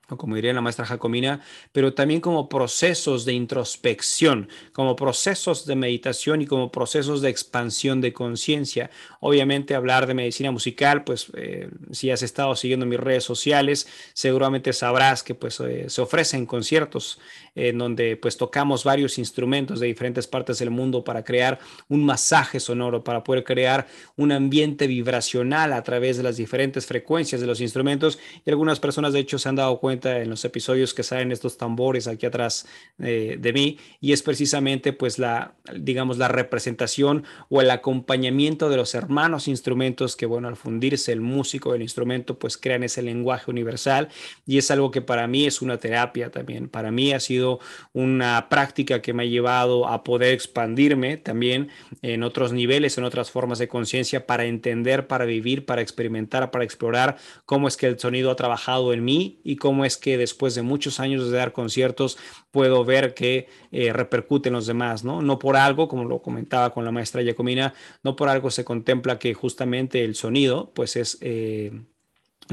[0.08, 6.42] como diría la maestra Jacomina, pero también como procesos de introspección, como procesos de meditación
[6.42, 8.92] y como procesos de expansión de conciencia.
[9.22, 14.74] Obviamente hablar de medicina musical, pues eh, si has estado siguiendo mis redes sociales, seguramente
[14.74, 17.20] sabrás que pues eh, se ofrecen conciertos
[17.56, 22.60] en donde pues tocamos varios instrumentos de diferentes partes del mundo para crear un masaje
[22.60, 23.88] sonoro, para poder crear
[24.18, 29.14] un ambiente vibracional a través de las diferentes frecuencias de los instrumentos y algunas personas
[29.14, 32.66] de hecho se han dado cuenta en los episodios que salen estos tambores aquí atrás
[33.00, 38.78] eh, de mí y es precisamente pues la, digamos, la representación o el acompañamiento de
[38.78, 43.50] los hermanos instrumentos que bueno, al fundirse el músico del instrumento pues crean ese lenguaje
[43.50, 44.10] universal
[44.46, 46.70] y es algo que para mí es una terapia también.
[46.70, 47.60] Para mí ha sido
[47.94, 51.70] una práctica que me ha llevado a poder expandirme también
[52.02, 56.64] en otros niveles, en otras formas de conciencia para entender, para vivir, para experimentar, para
[56.64, 60.56] explorar cómo es que el sonido ha trabajado en mí y cómo es que después
[60.56, 62.18] de muchos años de dar conciertos
[62.52, 65.22] puedo ver que eh, repercute en los demás, ¿no?
[65.22, 69.20] No por algo, como lo comentaba con la maestra Yacomina, no por algo se contempla
[69.20, 71.18] que justamente el sonido, pues es...
[71.22, 71.72] Eh,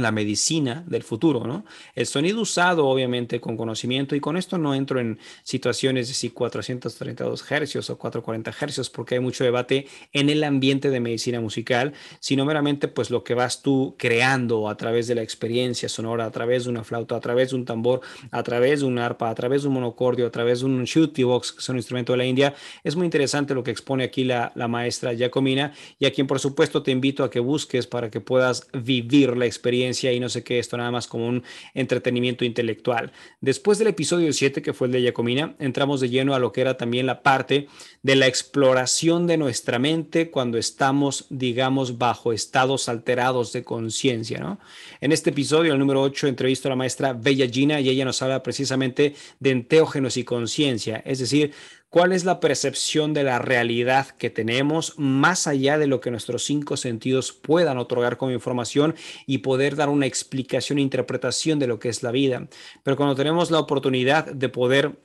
[0.03, 1.65] la medicina del futuro, ¿no?
[1.95, 6.31] El sonido usado, obviamente, con conocimiento, y con esto no entro en situaciones de si
[6.31, 11.93] 432 hercios o 440 hercios, porque hay mucho debate en el ambiente de medicina musical,
[12.21, 16.31] sino meramente, pues, lo que vas tú creando a través de la experiencia sonora, a
[16.31, 19.35] través de una flauta, a través de un tambor, a través de un arpa, a
[19.35, 22.19] través de un monocordio, a través de un shooty box, que es un instrumento de
[22.19, 22.55] la India.
[22.85, 26.39] Es muy interesante lo que expone aquí la, la maestra Giacomina, y a quien, por
[26.39, 30.43] supuesto, te invito a que busques para que puedas vivir la experiencia y no sé
[30.43, 31.43] qué, esto nada más como un
[31.75, 33.13] entretenimiento intelectual.
[33.41, 36.61] Después del episodio 7, que fue el de Yacomina, entramos de lleno a lo que
[36.61, 37.69] era también la parte
[38.03, 44.39] de la exploración de nuestra mente cuando estamos, digamos, bajo estados alterados de conciencia.
[44.39, 44.59] ¿no?
[45.01, 48.23] En este episodio, el número 8, entrevisto a la maestra Bella Gina y ella nos
[48.23, 51.53] habla precisamente de enteógenos y conciencia, es decir,
[51.91, 56.45] cuál es la percepción de la realidad que tenemos más allá de lo que nuestros
[56.45, 58.95] cinco sentidos puedan otorgar como información
[59.27, 62.49] y poder dar una explicación e interpretación de lo que es la vida.
[62.85, 64.99] Pero cuando tenemos la oportunidad de poder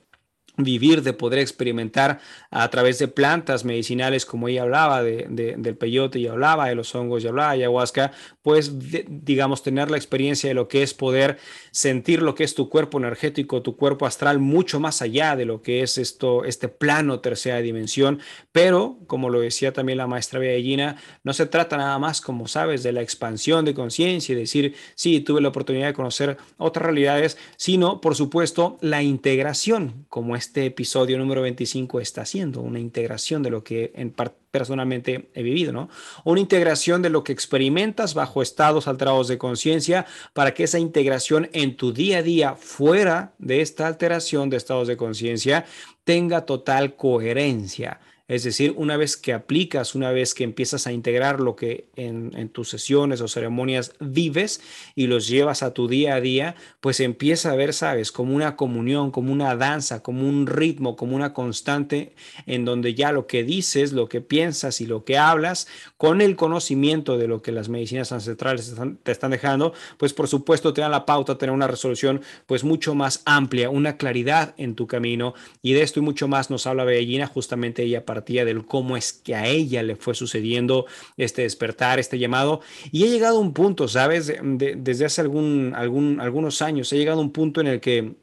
[0.56, 6.18] vivir, de poder experimentar a través de plantas medicinales, como ella hablaba de, del peyote
[6.18, 8.72] y hablaba de los hongos y hablaba ayahuasca, pues
[9.08, 11.38] digamos tener la experiencia de lo que es poder
[11.72, 15.62] sentir lo que es tu cuerpo energético, tu cuerpo astral, mucho más allá de lo
[15.62, 18.20] que es esto, este plano tercera dimensión,
[18.52, 22.82] pero como lo decía también la maestra Bellina, no se trata nada más, como sabes,
[22.82, 27.36] de la expansión de conciencia y decir, sí, tuve la oportunidad de conocer otras realidades,
[27.56, 33.42] sino, por supuesto, la integración, como es este episodio número 25 está haciendo, una integración
[33.42, 34.14] de lo que en
[34.50, 35.88] personalmente he vivido, ¿no?
[36.24, 41.50] Una integración de lo que experimentas bajo estados alterados de conciencia para que esa integración
[41.52, 45.66] en tu día a día fuera de esta alteración de estados de conciencia
[46.04, 47.98] tenga total coherencia
[48.28, 52.48] Es decir, una vez que aplicas, una vez que empiezas a integrar lo que en,
[52.48, 54.60] tus sesiones o ceremonias vives
[54.96, 58.56] y los llevas a tu día a día, pues empieza a ver, sabes, como una
[58.56, 62.14] comunión, como una danza, como un ritmo, como una constante
[62.46, 66.34] en donde ya lo que dices, lo que piensas y lo que hablas, con el
[66.34, 70.90] conocimiento de lo que las medicinas ancestrales te están, dejando, pues por supuesto te dan
[70.90, 75.34] la pauta, tener una resolución pues mucho más amplia, una claridad en tu camino.
[75.62, 78.04] Y de esto y mucho más nos habla Bellina, justamente ella
[78.44, 82.60] del cómo es que a ella le fue sucediendo este despertar, este llamado
[82.92, 84.32] y he llegado a un punto, ¿sabes?
[84.42, 88.16] desde hace algún, algún, algunos años, he llegado a un punto en el que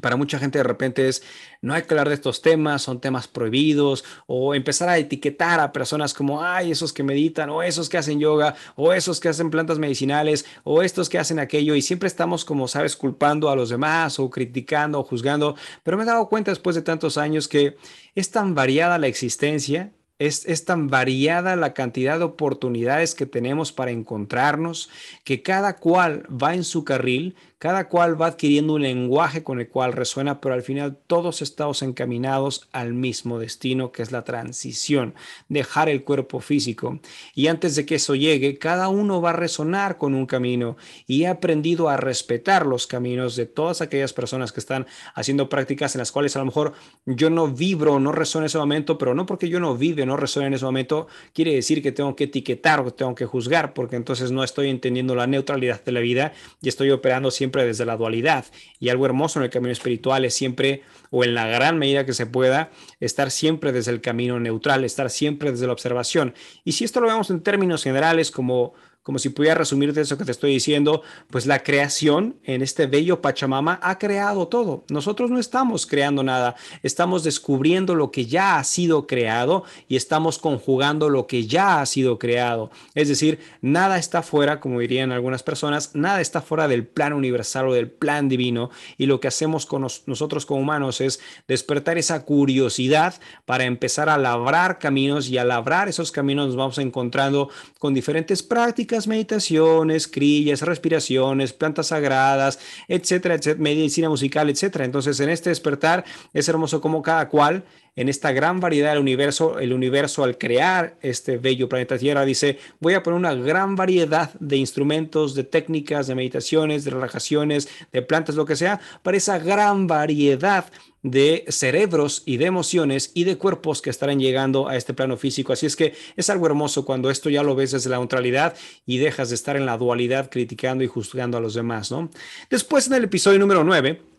[0.00, 1.22] para mucha gente de repente es,
[1.62, 5.72] no hay que hablar de estos temas, son temas prohibidos, o empezar a etiquetar a
[5.72, 9.50] personas como, ay, esos que meditan, o esos que hacen yoga, o esos que hacen
[9.50, 13.70] plantas medicinales, o estos que hacen aquello, y siempre estamos como, sabes, culpando a los
[13.70, 17.76] demás, o criticando, o juzgando, pero me he dado cuenta después de tantos años que
[18.14, 23.72] es tan variada la existencia es, es, tan variada la cantidad de oportunidades que tenemos
[23.72, 24.88] para encontrarnos
[25.24, 29.68] que cada cual va en su carril cada cual va adquiriendo un lenguaje con el
[29.68, 35.14] cual resuena, pero al final todos estamos encaminados al mismo destino, que es la transición,
[35.48, 37.00] dejar el cuerpo físico.
[37.34, 41.22] Y antes de que eso llegue, cada uno va a resonar con un camino y
[41.22, 46.00] he aprendido a respetar los caminos de todas aquellas personas que están haciendo prácticas en
[46.00, 46.74] las cuales a lo mejor
[47.06, 50.18] yo no vibro, no resuena en ese momento, pero no porque yo no vive, no
[50.18, 53.96] resuena en ese momento, quiere decir que tengo que etiquetar o tengo que juzgar, porque
[53.96, 57.96] entonces no estoy entendiendo la neutralidad de la vida y estoy operando siempre desde la
[57.96, 58.46] dualidad.
[58.80, 62.14] Y algo hermoso en el camino espiritual es siempre, o en la gran medida que
[62.14, 66.34] se pueda, estar siempre desde el camino neutral, estar siempre desde la observación.
[66.64, 70.24] Y si esto lo vemos en términos generales como como si pudiera resumirte eso que
[70.24, 74.84] te estoy diciendo, pues la creación en este bello Pachamama ha creado todo.
[74.88, 80.38] Nosotros no estamos creando nada, estamos descubriendo lo que ya ha sido creado y estamos
[80.38, 82.70] conjugando lo que ya ha sido creado.
[82.94, 87.68] Es decir, nada está fuera, como dirían algunas personas, nada está fuera del plan universal
[87.68, 92.24] o del plan divino y lo que hacemos con nosotros como humanos es despertar esa
[92.24, 97.92] curiosidad para empezar a labrar caminos y a labrar esos caminos nos vamos encontrando con
[97.92, 104.84] diferentes prácticas meditaciones, crillas, respiraciones, plantas sagradas, etcétera, etcétera, medicina musical, etcétera.
[104.84, 107.64] Entonces, en este despertar es hermoso como cada cual
[107.96, 112.58] en esta gran variedad del universo, el universo al crear este bello planeta Tierra dice,
[112.80, 118.02] voy a poner una gran variedad de instrumentos, de técnicas, de meditaciones, de relajaciones, de
[118.02, 120.66] plantas, lo que sea, para esa gran variedad
[121.02, 125.52] de cerebros y de emociones y de cuerpos que estarán llegando a este plano físico.
[125.52, 128.98] Así es que es algo hermoso cuando esto ya lo ves desde la neutralidad y
[128.98, 132.10] dejas de estar en la dualidad criticando y juzgando a los demás, ¿no?
[132.48, 134.13] Después en el episodio número 9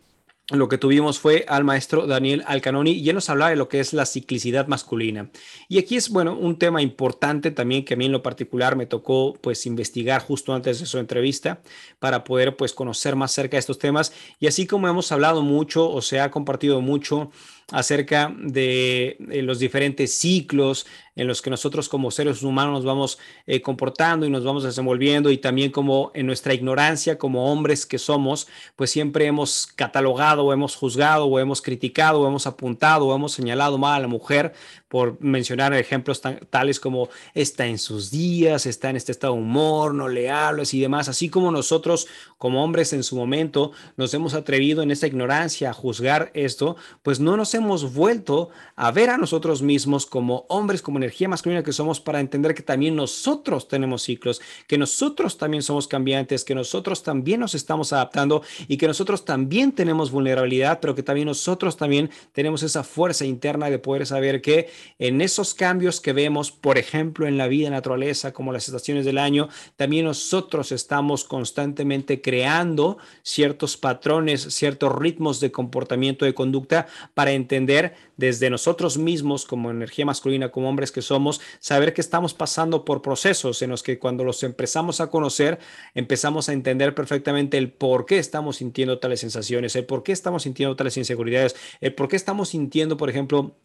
[0.51, 3.79] lo que tuvimos fue al maestro Daniel Alcanoni y él nos hablaba de lo que
[3.79, 5.31] es la ciclicidad masculina.
[5.67, 8.85] Y aquí es, bueno, un tema importante también que a mí en lo particular me
[8.85, 11.61] tocó pues investigar justo antes de su entrevista
[11.97, 14.13] para poder pues conocer más cerca de estos temas.
[14.39, 17.31] Y así como hemos hablado mucho o se ha compartido mucho
[17.71, 23.61] acerca de, los diferentes ciclos en los que nosotros como seres humanos nos vamos eh,
[23.61, 28.47] comportando y nos vamos desenvolviendo y también como en nuestra ignorancia como hombres que somos,
[28.75, 33.31] pues siempre hemos catalogado o hemos juzgado o hemos criticado o hemos apuntado o hemos
[33.31, 34.53] señalado mal a la mujer
[34.87, 39.93] por mencionar ejemplos tales como está en sus días, está en este estado de humor,
[39.93, 44.33] no le hablas y demás, así como nosotros como hombres en su momento nos hemos
[44.33, 49.17] atrevido en esta ignorancia a juzgar esto, pues no nos hemos vuelto a ver a
[49.17, 54.01] nosotros mismos como hombres, como energía masculina que somos para entender que también nosotros tenemos
[54.01, 59.23] ciclos, que nosotros también somos cambiantes, que nosotros también nos estamos adaptando y que nosotros
[59.23, 64.41] también tenemos vulnerabilidad, pero que también nosotros también tenemos esa fuerza interna de poder saber
[64.41, 69.05] que en esos cambios que vemos, por ejemplo, en la vida naturaleza, como las estaciones
[69.05, 76.87] del año, también nosotros estamos constantemente creando ciertos patrones, ciertos ritmos de comportamiento, de conducta
[77.13, 82.33] para entender desde nosotros mismos como energía masculina, como hombres que somos, saber que estamos
[82.33, 85.59] pasando por procesos en los que cuando los empezamos a conocer,
[85.93, 90.43] empezamos a entender perfectamente el por qué estamos sintiendo tales sensaciones, el por qué estamos
[90.43, 93.55] sintiendo tales inseguridades, el por qué estamos sintiendo, por ejemplo,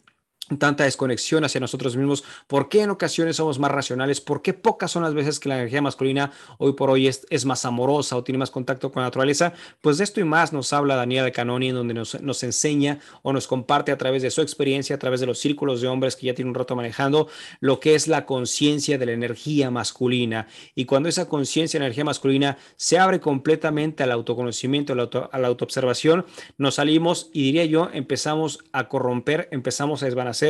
[0.57, 4.91] tanta desconexión hacia nosotros mismos, por qué en ocasiones somos más racionales, por qué pocas
[4.91, 8.23] son las veces que la energía masculina hoy por hoy es, es más amorosa o
[8.23, 11.31] tiene más contacto con la naturaleza, pues de esto y más nos habla Daniela de
[11.31, 14.99] Canoni, en donde nos, nos, enseña o nos comparte a través de su experiencia, a
[14.99, 17.27] través de los círculos de hombres que ya tiene un rato manejando,
[17.59, 20.47] lo que es la conciencia de la energía masculina.
[20.75, 25.29] Y cuando esa conciencia de energía masculina se abre completamente al autoconocimiento, a la, auto,
[25.31, 26.25] autoobservación,
[26.57, 30.40] nos salimos y diría yo, empezamos a corromper, empezamos a desvanecer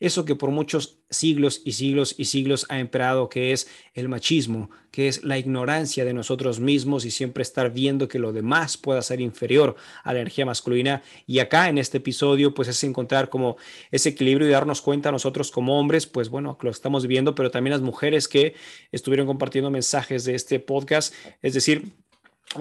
[0.00, 4.70] eso que por muchos siglos y siglos y siglos ha emperado, que es el machismo,
[4.90, 9.00] que es la ignorancia de nosotros mismos y siempre estar viendo que lo demás pueda
[9.02, 11.02] ser inferior a la energía masculina.
[11.26, 13.56] Y acá en este episodio, pues es encontrar como
[13.90, 17.72] ese equilibrio y darnos cuenta nosotros como hombres, pues bueno, lo estamos viendo, pero también
[17.72, 18.54] las mujeres que
[18.92, 21.92] estuvieron compartiendo mensajes de este podcast, es decir,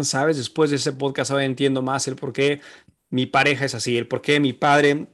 [0.02, 2.62] sabes, después de ese podcast ahora entiendo más el por qué
[3.10, 5.08] mi pareja es así, el por qué mi padre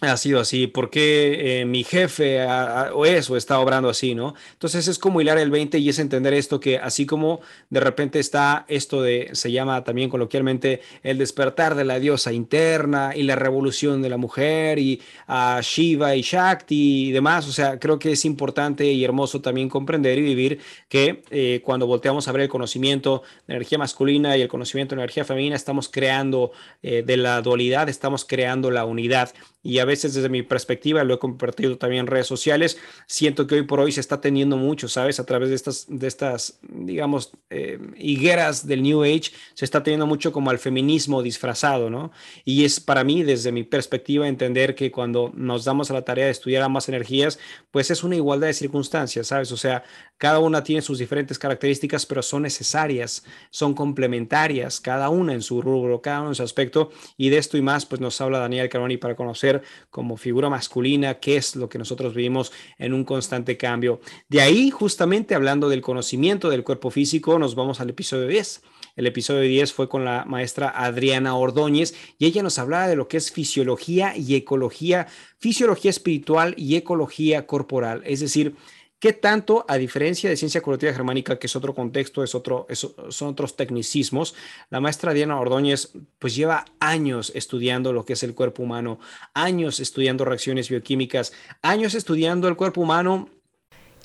[0.00, 2.46] ha sido así, por qué eh, mi jefe
[2.92, 4.34] o eso está obrando así, ¿no?
[4.52, 8.20] Entonces es como hilar el 20 y es entender esto que así como de repente
[8.20, 13.34] está esto de, se llama también coloquialmente el despertar de la diosa interna y la
[13.34, 18.12] revolución de la mujer y a Shiva y Shakti y demás, o sea, creo que
[18.12, 22.48] es importante y hermoso también comprender y vivir que eh, cuando volteamos a ver el
[22.48, 26.52] conocimiento de energía masculina y el conocimiento de energía femenina, estamos creando
[26.84, 31.14] eh, de la dualidad, estamos creando la unidad y a veces desde mi perspectiva, lo
[31.14, 34.88] he compartido también en redes sociales, siento que hoy por hoy se está teniendo mucho,
[34.88, 35.18] ¿sabes?
[35.18, 40.06] A través de estas, de estas digamos, eh, higueras del New Age, se está teniendo
[40.06, 42.12] mucho como al feminismo disfrazado, ¿no?
[42.44, 46.26] Y es para mí, desde mi perspectiva, entender que cuando nos damos a la tarea
[46.26, 47.38] de estudiar ambas energías,
[47.72, 49.50] pues es una igualdad de circunstancias, ¿sabes?
[49.50, 49.82] O sea,
[50.18, 55.62] cada una tiene sus diferentes características, pero son necesarias, son complementarias, cada una en su
[55.62, 58.68] rubro, cada uno en su aspecto, y de esto y más, pues nos habla Daniel
[58.68, 59.47] Carboni para conocer
[59.90, 64.00] como figura masculina, qué es lo que nosotros vivimos en un constante cambio.
[64.28, 68.62] De ahí, justamente hablando del conocimiento del cuerpo físico, nos vamos al episodio 10.
[68.96, 73.06] El episodio 10 fue con la maestra Adriana Ordóñez y ella nos hablaba de lo
[73.06, 75.06] que es fisiología y ecología,
[75.38, 78.56] fisiología espiritual y ecología corporal, es decir,
[79.00, 83.28] ¿Qué tanto, a diferencia de ciencia curativa germánica, que es otro contexto, es otro, son
[83.28, 84.34] otros tecnicismos,
[84.70, 88.98] la maestra Diana Ordóñez pues lleva años estudiando lo que es el cuerpo humano,
[89.34, 91.32] años estudiando reacciones bioquímicas,
[91.62, 93.28] años estudiando el cuerpo humano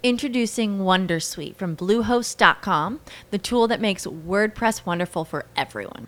[0.03, 2.99] Introducing Wondersuite from Bluehost.com,
[3.31, 6.07] the tool that makes WordPress wonderful for everyone.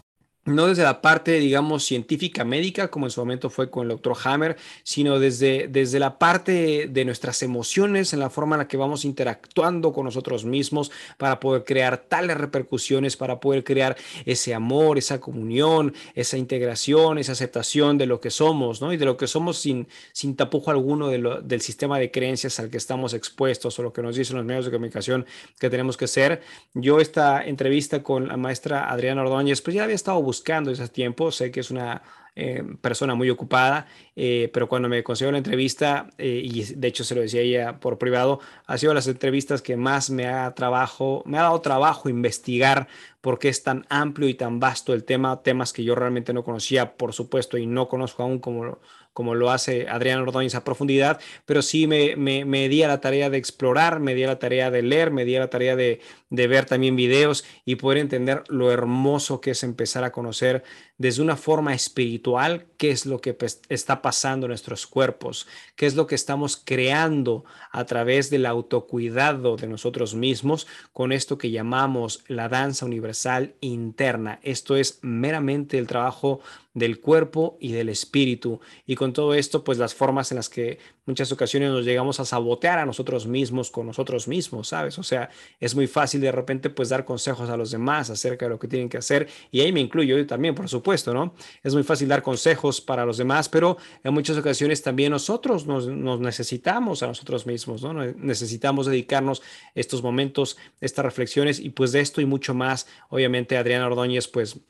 [0.45, 4.17] No desde la parte, digamos, científica médica, como en su momento fue con el doctor
[4.23, 8.77] Hammer, sino desde, desde la parte de nuestras emociones, en la forma en la que
[8.77, 14.97] vamos interactuando con nosotros mismos para poder crear tales repercusiones, para poder crear ese amor,
[14.97, 18.93] esa comunión, esa integración, esa aceptación de lo que somos, ¿no?
[18.93, 22.77] Y de lo que somos sin, sin tapujo alguno del sistema de creencias al que
[22.77, 25.25] estamos expuestos o lo que nos dicen los medios de comunicación
[25.59, 26.41] que tenemos que ser.
[26.73, 31.31] Yo esta entrevista con la maestra Adriana Ordóñez, pues ya había estado ese tiempo.
[31.31, 32.01] Sé que es una
[32.33, 37.03] eh, persona muy ocupada, eh, pero cuando me consiguió la entrevista, eh, y de hecho
[37.03, 41.23] se lo decía ella por privado, ha sido las entrevistas que más me ha, trabajo,
[41.25, 42.87] me ha dado trabajo investigar
[43.19, 46.95] porque es tan amplio y tan vasto el tema, temas que yo realmente no conocía,
[46.95, 48.79] por supuesto, y no conozco aún como
[49.13, 53.01] como lo hace Adrián Ordóñez a profundidad, pero sí me, me, me, di a la
[53.01, 55.75] tarea de explorar, me di a la tarea de leer, me di a la tarea
[55.75, 55.99] de,
[56.31, 60.63] de ver también videos y poder entender lo hermoso que es empezar a conocer
[60.97, 65.87] desde una forma espiritual qué es lo que pues, está pasando en nuestros cuerpos, qué
[65.87, 71.51] es lo que estamos creando a través del autocuidado de nosotros mismos con esto que
[71.51, 74.39] llamamos la danza universal interna.
[74.41, 76.39] Esto es meramente el trabajo
[76.73, 78.61] del cuerpo y del espíritu.
[78.85, 82.25] Y con todo esto, pues las formas en las que muchas ocasiones nos llegamos a
[82.25, 84.97] sabotear a nosotros mismos con nosotros mismos, ¿sabes?
[84.97, 88.49] O sea, es muy fácil de repente pues dar consejos a los demás acerca de
[88.49, 89.27] lo que tienen que hacer.
[89.51, 91.33] Y ahí me incluyo yo también, por supuesto, ¿no?
[91.63, 95.87] Es muy fácil dar consejos para los demás, pero en muchas ocasiones también nosotros nos,
[95.87, 97.93] nos necesitamos a nosotros mismos, ¿no?
[97.93, 99.41] Necesitamos dedicarnos
[99.75, 104.61] estos momentos, estas reflexiones y pues de esto y mucho más, obviamente Adriana Ordóñez pues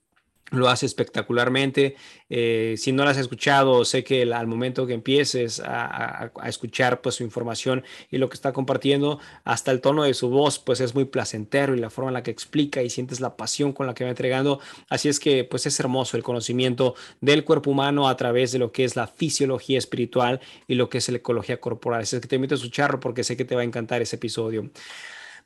[0.51, 1.95] lo hace espectacularmente.
[2.29, 7.15] Eh, si no lo has escuchado, sé que al momento que empieces a, escuchar pues
[7.15, 10.93] su información y lo que está compartiendo, hasta el tono de su voz pues es
[10.93, 13.93] muy placentero y la forma en la que explica y sientes la pasión con la
[13.93, 14.59] que va entregando.
[14.89, 18.71] Así es que pues es hermoso el conocimiento del cuerpo humano a través de lo
[18.71, 22.01] que es la fisiología espiritual y lo que es la ecología corporal.
[22.01, 24.17] Así es que te invito a escucharlo porque sé que te va a encantar ese
[24.17, 24.69] episodio.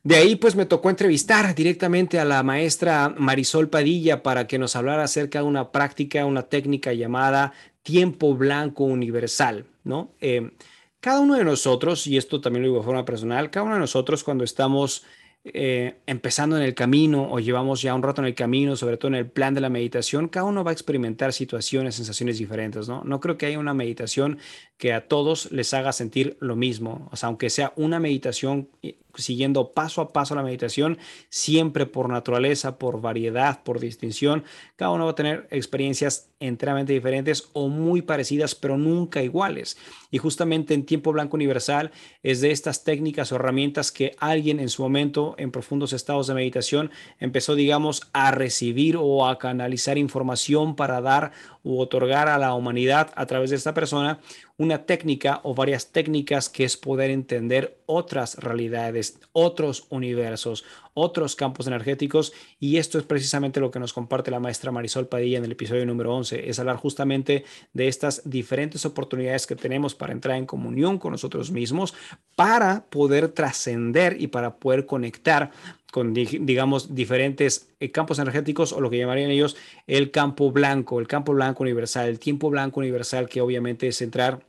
[0.05, 4.75] De ahí pues me tocó entrevistar directamente a la maestra Marisol Padilla para que nos
[4.75, 10.13] hablara acerca de una práctica, una técnica llamada tiempo blanco universal, ¿no?
[10.21, 10.51] Eh,
[10.99, 13.79] cada uno de nosotros, y esto también lo digo de forma personal, cada uno de
[13.79, 15.03] nosotros cuando estamos
[15.43, 19.09] eh, empezando en el camino o llevamos ya un rato en el camino, sobre todo
[19.09, 23.03] en el plan de la meditación, cada uno va a experimentar situaciones, sensaciones diferentes, ¿no?
[23.03, 24.37] No creo que haya una meditación
[24.77, 28.69] que a todos les haga sentir lo mismo, o sea, aunque sea una meditación
[29.17, 30.97] siguiendo paso a paso la meditación,
[31.29, 34.43] siempre por naturaleza, por variedad, por distinción.
[34.75, 39.77] Cada uno va a tener experiencias enteramente diferentes o muy parecidas, pero nunca iguales.
[40.11, 41.91] Y justamente en tiempo blanco universal
[42.23, 46.33] es de estas técnicas o herramientas que alguien en su momento, en profundos estados de
[46.33, 51.31] meditación, empezó, digamos, a recibir o a canalizar información para dar
[51.65, 54.19] u otorgar a la humanidad a través de esta persona
[54.57, 60.63] una técnica o varias técnicas que es poder entender otras realidades, otros universos,
[60.93, 62.31] otros campos energéticos.
[62.59, 65.85] Y esto es precisamente lo que nos comparte la maestra Marisol Padilla en el episodio
[65.85, 67.43] número 11, es hablar justamente
[67.73, 71.95] de estas diferentes oportunidades que tenemos para entrar en comunión con nosotros mismos,
[72.35, 75.51] para poder trascender y para poder conectar
[75.95, 79.55] con, digamos, diferentes eh, campos energéticos o lo que llamarían ellos
[79.87, 84.45] el campo blanco, el campo blanco universal, el tiempo blanco universal que obviamente es entrar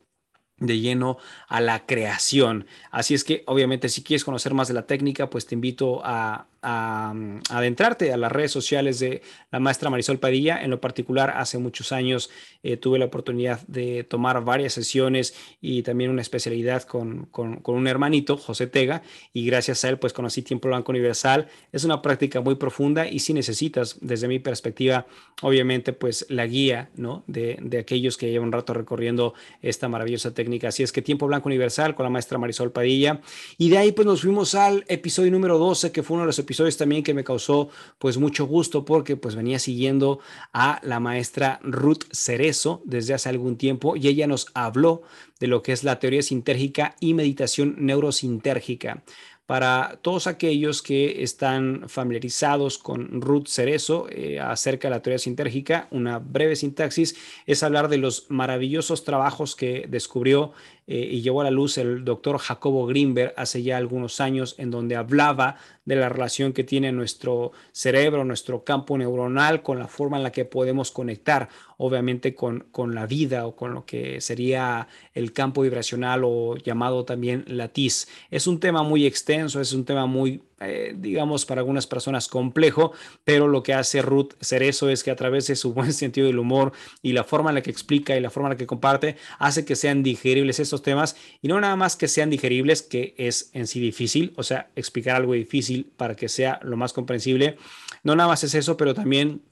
[0.59, 2.67] de lleno a la creación.
[2.91, 6.49] Así es que obviamente si quieres conocer más de la técnica, pues te invito a,
[6.69, 7.15] a,
[7.51, 10.61] adentrarte a las redes sociales de la maestra Marisol Padilla.
[10.63, 12.29] En lo particular, hace muchos años
[12.65, 17.87] eh, tuve la oportunidad de tomar varias sesiones y también una especialidad con, con, un
[17.87, 19.03] hermanito, José Tega,
[19.33, 21.47] y gracias a él pues conocí Tiempo Blanco Universal.
[21.71, 25.07] Es una práctica muy profunda y si necesitas, desde mi perspectiva,
[25.43, 27.23] obviamente pues la guía ¿no?
[27.29, 30.69] de, de aquellos que llevan un rato recorriendo esta maravillosa técnica.
[30.69, 33.21] Así es que Tiempo Blanco Universal con la maestra Marisol Padilla.
[33.57, 36.39] Y de ahí pues nos fuimos al episodio número 12, que fue uno de los
[36.41, 40.21] episodios también que me causó pues mucho gusto porque pues venía siguiendo
[40.53, 45.03] a la maestra Ruth Cerezo desde hace algún tiempo y ella nos habló
[45.41, 49.03] de lo que es la teoría sintérgica y meditación neurosintérgica
[49.47, 55.87] para todos aquellos que están familiarizados con Ruth Cerezo eh, acerca de la teoría sintérgica,
[55.93, 57.17] una breve sintaxis
[57.47, 60.53] es hablar de los maravillosos trabajos que descubrió
[60.89, 64.71] eh, y llevó a la luz el doctor Jacobo Greenberg hace ya algunos años, en
[64.71, 70.17] donde hablaba de la relación que tiene nuestro cerebro, nuestro campo neuronal, con la forma
[70.17, 74.89] en la que podemos conectar, obviamente, con, con la vida o con lo que sería
[75.15, 78.09] el campo vibracional o llamado también latiz.
[78.31, 82.93] Es un tema muy extenso, es un tema muy eh, digamos, para algunas personas complejo,
[83.25, 86.39] pero lo que hace Ruth eso es que a través de su buen sentido del
[86.39, 86.73] humor
[87.03, 89.67] y la forma en la que explica y la forma en la que comparte, hace
[89.67, 93.67] que sean digeribles estos temas y no nada más que sean digeribles, que es en
[93.67, 97.59] sí difícil, o sea, explicar algo difícil para que sea lo más comprensible.
[98.03, 99.43] No nada más es eso, pero también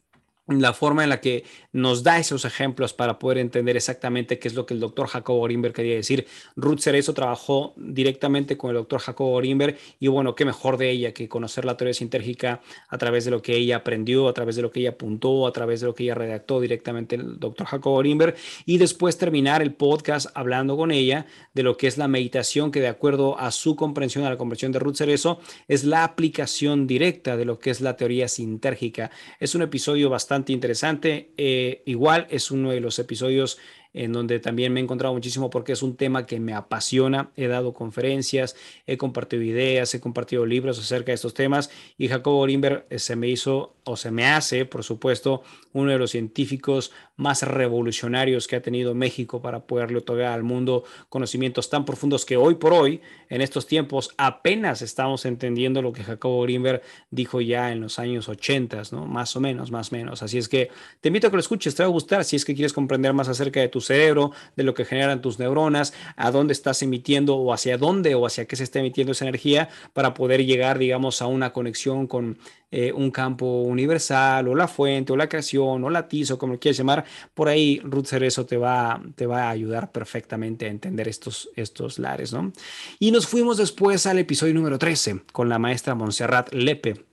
[0.46, 1.44] la forma en la que
[1.74, 5.42] nos da esos ejemplos para poder entender exactamente qué es lo que el doctor Jacobo
[5.42, 6.26] Grimberg quería decir.
[6.54, 11.12] Ruth Cerezo trabajó directamente con el doctor Jacobo Grimberg y bueno, qué mejor de ella
[11.12, 14.62] que conocer la teoría sintérgica a través de lo que ella aprendió, a través de
[14.62, 17.98] lo que ella apuntó, a través de lo que ella redactó directamente el doctor Jacobo
[17.98, 22.70] Grimberg y después terminar el podcast hablando con ella de lo que es la meditación
[22.70, 26.86] que de acuerdo a su comprensión, a la comprensión de Ruth Cerezo, es la aplicación
[26.86, 29.10] directa de lo que es la teoría sintérgica.
[29.40, 31.32] Es un episodio bastante interesante.
[31.36, 33.58] Eh, igual es uno de los episodios
[33.94, 37.30] en donde también me he encontrado muchísimo porque es un tema que me apasiona.
[37.36, 38.56] He dado conferencias,
[38.86, 43.14] he compartido ideas, he compartido libros acerca de estos temas y Jacobo Grimberg eh, se
[43.14, 45.42] me hizo o se me hace, por supuesto,
[45.74, 50.84] uno de los científicos más revolucionarios que ha tenido México para poderle otorgar al mundo
[51.08, 56.02] conocimientos tan profundos que hoy por hoy, en estos tiempos, apenas estamos entendiendo lo que
[56.02, 59.06] Jacobo Greenberg dijo ya en los años 80, ¿no?
[59.06, 60.22] Más o menos, más o menos.
[60.22, 60.70] Así es que
[61.00, 63.12] te invito a que lo escuches, te va a gustar si es que quieres comprender
[63.12, 67.36] más acerca de tu cerebro, de lo que generan tus neuronas, a dónde estás emitiendo
[67.36, 71.20] o hacia dónde o hacia qué se está emitiendo esa energía para poder llegar, digamos,
[71.20, 72.38] a una conexión con
[72.76, 76.58] eh, un campo universal o la fuente o la creación o la tizo, como lo
[76.58, 77.04] quieras llamar.
[77.32, 82.00] Por ahí Ruth Cerezo te va, te va a ayudar perfectamente a entender estos, estos
[82.00, 82.52] lares, ¿no?
[82.98, 87.04] Y nos fuimos después al episodio número 13 con la maestra Montserrat Lepe.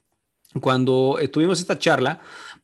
[0.59, 2.22] Cuando eh, tuvimos esta charla,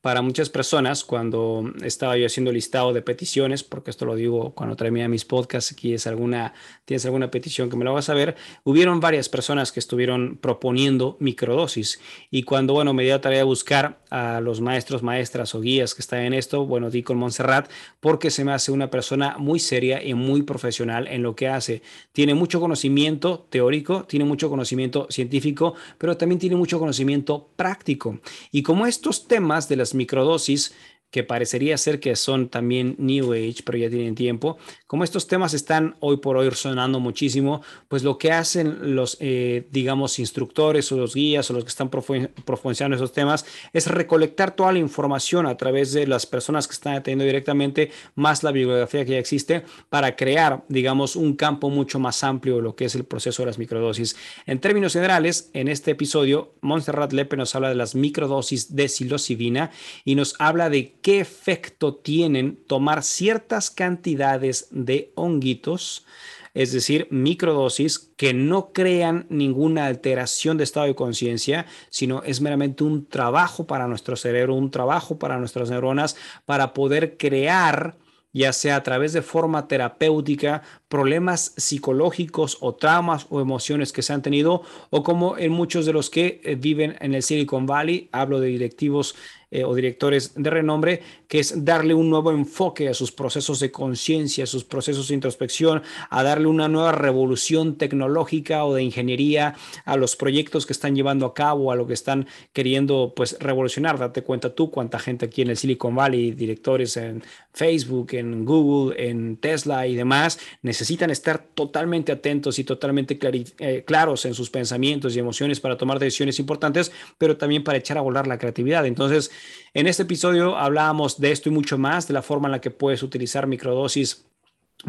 [0.07, 4.77] para muchas personas cuando estaba yo haciendo listado de peticiones, porque esto lo digo cuando
[4.77, 6.53] traía mis podcasts, aquí es alguna,
[6.85, 11.17] tienes alguna petición que me lo vas a ver, hubieron varias personas que estuvieron proponiendo
[11.19, 11.99] microdosis
[12.31, 15.93] y cuando, bueno, me dio la tarea de buscar a los maestros, maestras o guías
[15.93, 19.59] que están en esto, bueno, di con Montserrat porque se me hace una persona muy
[19.59, 21.81] seria y muy profesional en lo que hace.
[22.13, 28.19] Tiene mucho conocimiento teórico, tiene mucho conocimiento científico, pero también tiene mucho conocimiento práctico.
[28.53, 30.71] Y como estos temas de las microdosis
[31.11, 34.57] que parecería ser que son también New Age, pero ya tienen tiempo.
[34.87, 39.67] Como estos temas están hoy por hoy sonando muchísimo, pues lo que hacen los, eh,
[39.71, 44.71] digamos, instructores o los guías o los que están profundizando esos temas es recolectar toda
[44.71, 49.11] la información a través de las personas que están atendiendo directamente, más la bibliografía que
[49.13, 53.05] ya existe, para crear, digamos, un campo mucho más amplio de lo que es el
[53.05, 54.15] proceso de las microdosis.
[54.45, 59.71] En términos generales, en este episodio, Montserrat Lepe nos habla de las microdosis de psilocibina
[60.03, 66.05] y nos habla de qué efecto tienen tomar ciertas cantidades de honguitos,
[66.53, 72.83] es decir, microdosis que no crean ninguna alteración de estado de conciencia, sino es meramente
[72.83, 77.97] un trabajo para nuestro cerebro, un trabajo para nuestras neuronas, para poder crear
[78.37, 84.13] ya sea a través de forma terapéutica, problemas psicológicos o traumas o emociones que se
[84.13, 88.09] han tenido, o como en muchos de los que eh, viven en el Silicon Valley,
[88.11, 89.15] hablo de directivos
[89.51, 93.71] eh, o directores de renombre, que es darle un nuevo enfoque a sus procesos de
[93.71, 99.55] conciencia, a sus procesos de introspección, a darle una nueva revolución tecnológica o de ingeniería
[99.85, 103.97] a los proyectos que están llevando a cabo, a lo que están queriendo pues revolucionar.
[103.97, 107.23] Date cuenta tú cuánta gente aquí en el Silicon Valley, directores en
[107.53, 113.17] Facebook, en Google, en Tesla y demás, necesitan estar totalmente atentos y totalmente
[113.59, 117.97] eh, claros en sus pensamientos y emociones para tomar decisiones importantes, pero también para echar
[117.97, 118.85] a volar la creatividad.
[118.85, 119.31] Entonces,
[119.73, 122.71] en este episodio hablábamos de esto y mucho más, de la forma en la que
[122.71, 124.26] puedes utilizar microdosis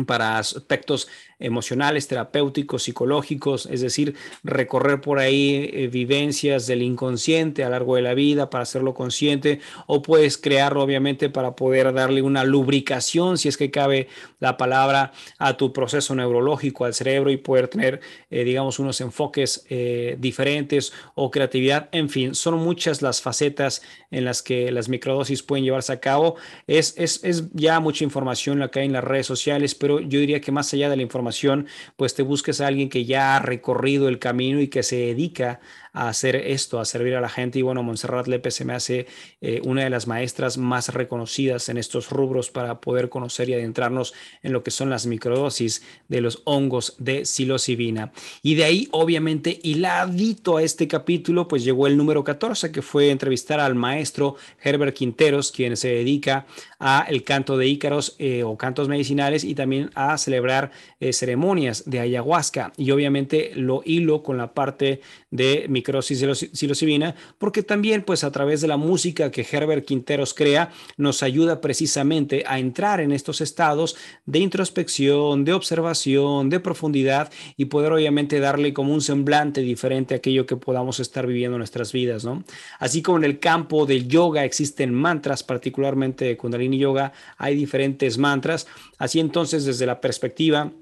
[0.07, 1.09] para aspectos
[1.39, 7.97] emocionales, terapéuticos, psicológicos, es decir, recorrer por ahí eh, vivencias del inconsciente a lo largo
[7.97, 13.39] de la vida para hacerlo consciente, o puedes crearlo obviamente para poder darle una lubricación,
[13.39, 14.09] si es que cabe
[14.41, 19.65] la palabra, a tu proceso neurológico, al cerebro y poder tener, eh, digamos, unos enfoques
[19.69, 21.89] eh, diferentes o creatividad.
[21.93, 26.37] En fin, son muchas las facetas en las que las microdosis pueden llevarse a cabo.
[26.67, 30.21] Es, es, es ya mucha información la que hay en las redes sociales, pero yo
[30.21, 31.67] diría que más allá de la información,
[31.97, 35.61] pues te busques a alguien que ya ha recorrido el camino y que se dedica
[35.99, 37.59] a hacer esto, a servir a la gente.
[37.59, 39.07] Y bueno, Montserrat Lepe se me hace
[39.41, 44.15] eh, una de las maestras más reconocidas en estos rubros para poder conocer y adentrarnos
[44.45, 48.13] en lo que son las microdosis de los hongos de psilocibina.
[48.43, 53.11] Y de ahí, obviamente, hiladito a este capítulo, pues llegó el número 14, que fue
[53.11, 56.47] entrevistar al maestro Herbert Quinteros, quien se dedica
[56.79, 60.71] a el canto de ícaros eh, o cantos medicinales y también a celebrar
[61.01, 62.73] eh, ceremonias de ayahuasca.
[62.77, 65.01] Y obviamente lo hilo con la parte
[65.31, 70.33] de microdosis microdosis psilocibina, porque también pues a través de la música que Herbert Quinteros
[70.35, 77.31] crea nos ayuda precisamente a entrar en estos estados de introspección, de observación, de profundidad
[77.57, 81.61] y poder obviamente darle como un semblante diferente a aquello que podamos estar viviendo en
[81.61, 82.45] nuestras vidas, ¿no?
[82.79, 88.19] Así como en el campo del yoga existen mantras, particularmente de Kundalini Yoga, hay diferentes
[88.19, 88.67] mantras,
[88.99, 90.73] así entonces desde la perspectiva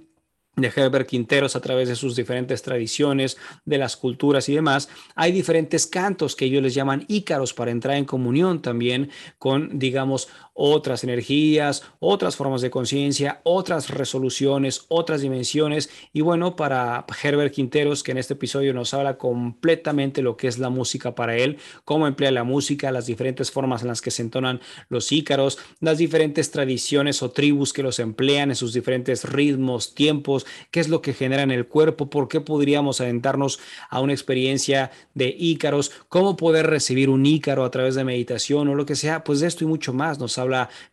[0.56, 3.36] de Herbert Quinteros a través de sus diferentes tradiciones,
[3.66, 4.88] de las culturas y demás.
[5.14, 10.28] Hay diferentes cantos que ellos les llaman ícaros para entrar en comunión también con, digamos,
[10.56, 15.90] otras energías, otras formas de conciencia, otras resoluciones, otras dimensiones.
[16.12, 20.58] Y bueno, para Herbert Quinteros, que en este episodio nos habla completamente lo que es
[20.58, 24.22] la música para él, cómo emplea la música, las diferentes formas en las que se
[24.22, 29.94] entonan los ícaros, las diferentes tradiciones o tribus que los emplean en sus diferentes ritmos,
[29.94, 34.14] tiempos, qué es lo que genera en el cuerpo, por qué podríamos adentrarnos a una
[34.14, 38.96] experiencia de ícaros, cómo poder recibir un ícaro a través de meditación o lo que
[38.96, 40.45] sea, pues de esto y mucho más nos habla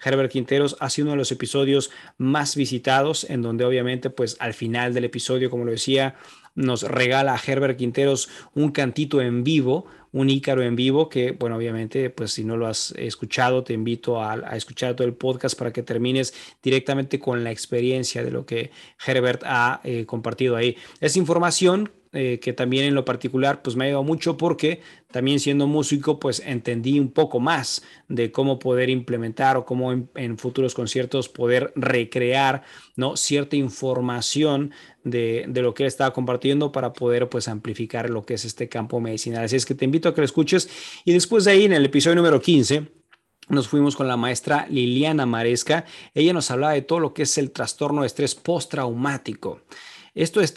[0.03, 4.53] Herbert Quinteros, ha sido uno de los episodios más visitados en donde obviamente pues al
[4.53, 6.15] final del episodio, como lo decía,
[6.55, 11.55] nos regala a Herbert Quinteros un cantito en vivo, un Ícaro en vivo, que bueno,
[11.55, 15.73] obviamente, pues si no lo has escuchado, te invito a, escuchar todo el podcast para
[15.73, 18.69] que termines directamente con la experiencia de lo que
[19.05, 20.77] Herbert ha eh, compartido ahí.
[20.99, 25.39] Es información eh, que también en lo particular pues me ha ayudado mucho porque también
[25.39, 30.75] siendo músico pues entendí un poco más de cómo poder implementar o cómo en, futuros
[30.75, 32.61] conciertos poder recrear
[32.95, 38.23] no cierta información de, de, lo que él estaba compartiendo para poder pues amplificar lo
[38.23, 39.45] que es este campo medicinal.
[39.45, 40.69] Así es que te invito a que lo escuches
[41.05, 42.87] y después de ahí en el episodio número 15
[43.49, 45.85] nos fuimos con la maestra Liliana Maresca.
[46.13, 49.61] Ella nos hablaba de todo lo que es el trastorno de estrés postraumático.
[50.13, 50.53] Esto es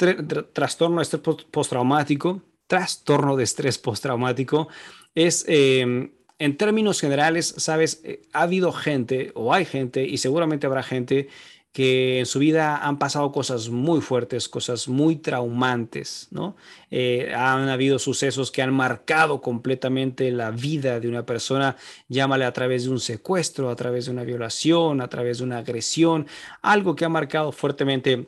[0.53, 4.69] trastorno de estrés postraumático, trastorno de estrés postraumático,
[5.15, 5.45] es...
[5.49, 10.83] Em, en términos generales, sabes, eh, ha habido gente o hay gente y seguramente habrá
[10.83, 11.29] gente
[11.73, 16.57] que en su vida han pasado cosas muy fuertes, cosas muy traumantes, ¿no?
[16.91, 21.77] Eh, han habido sucesos que han marcado completamente la vida de una persona,
[22.09, 25.59] llámale a través de un secuestro, a través de una violación, a través de una
[25.59, 26.27] agresión,
[26.63, 28.27] algo que ha marcado fuertemente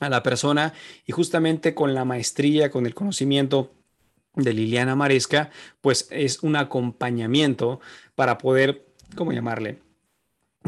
[0.00, 0.74] a la persona
[1.06, 3.72] y justamente con la maestría, con el conocimiento
[4.34, 7.80] de Liliana Maresca, pues es un acompañamiento
[8.14, 9.85] para poder, ¿cómo llamarle?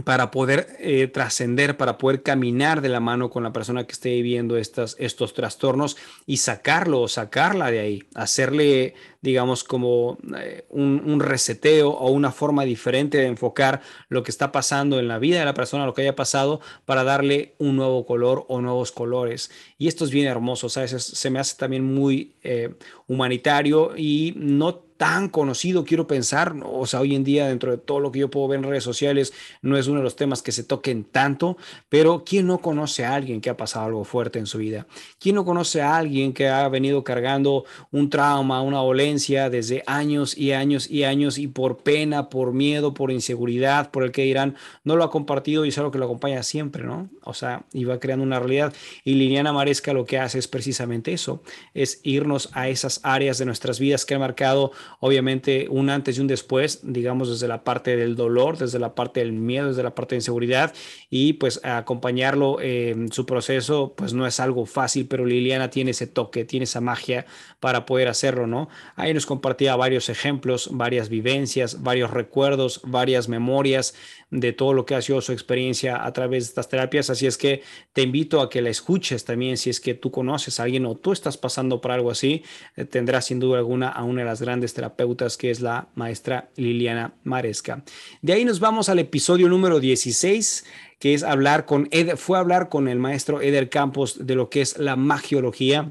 [0.05, 4.11] Para poder eh, trascender, para poder caminar de la mano con la persona que esté
[4.11, 5.97] viviendo estas, estos trastornos
[6.27, 12.65] y sacarlo o sacarla de ahí, hacerle digamos, como eh, un, reseteo o una forma
[12.65, 16.03] diferente de enfocar lo que está pasando en la vida de la persona, lo que
[16.03, 19.51] haya pasado, para darle un nuevo color o nuevos colores.
[19.77, 20.91] Y esto es bien hermoso, ¿sabes?
[20.91, 22.75] se me hace también muy eh,
[23.07, 28.01] humanitario y no tan conocido, quiero pensar, o sea, hoy en día dentro de todo
[28.01, 29.33] lo que yo puedo ver en redes sociales,
[29.63, 31.57] no es uno de los temas que se toquen tanto,
[31.89, 34.87] pero ¿quién no conoce a alguien que ha pasado algo fuerte en su vida?
[35.19, 39.39] ¿Quién no conoce a alguien que ha venido cargando un trauma, una dolencia?
[39.49, 44.11] desde años y años y años y por pena, por miedo, por inseguridad, por el
[44.11, 47.09] que dirán, no lo ha compartido y es algo que lo acompaña siempre, ¿no?
[47.23, 48.73] O sea, y va creando una realidad.
[49.05, 51.43] Y Liliana Maresca lo que hace es precisamente eso,
[51.75, 56.21] es irnos a esas áreas de nuestras vidas que han marcado obviamente un antes y
[56.21, 59.95] un después, digamos desde la parte del dolor, desde la parte del miedo, desde la
[59.95, 60.75] parte de inseguridad
[61.11, 66.07] y pues acompañarlo en su proceso pues no es algo fácil, pero Liliana tiene ese
[66.07, 67.27] toque, tiene esa magia
[67.61, 68.69] para poder hacerlo, ¿no?
[68.97, 73.95] Ahí nos compartía varios ejemplos, varias vivencias, varios recuerdos, varias memorias
[74.31, 77.11] de todo lo que ha sido su experiencia a través de estas terapias.
[77.11, 77.63] Así es que
[77.93, 80.97] te invito a que la escuches también si es que tú conoces a alguien o
[80.97, 82.45] tú estás pasando por algo así.
[82.77, 86.51] Eh, tendrás sin duda alguna a una de las grandes terapeutas que es la maestra
[86.55, 87.83] Liliana Maresca.
[88.23, 90.65] De ahí nos vamos al episodio número 16
[91.01, 94.79] que es hablar con fue hablar con el maestro Eder Campos de lo que es
[94.79, 95.91] la magiología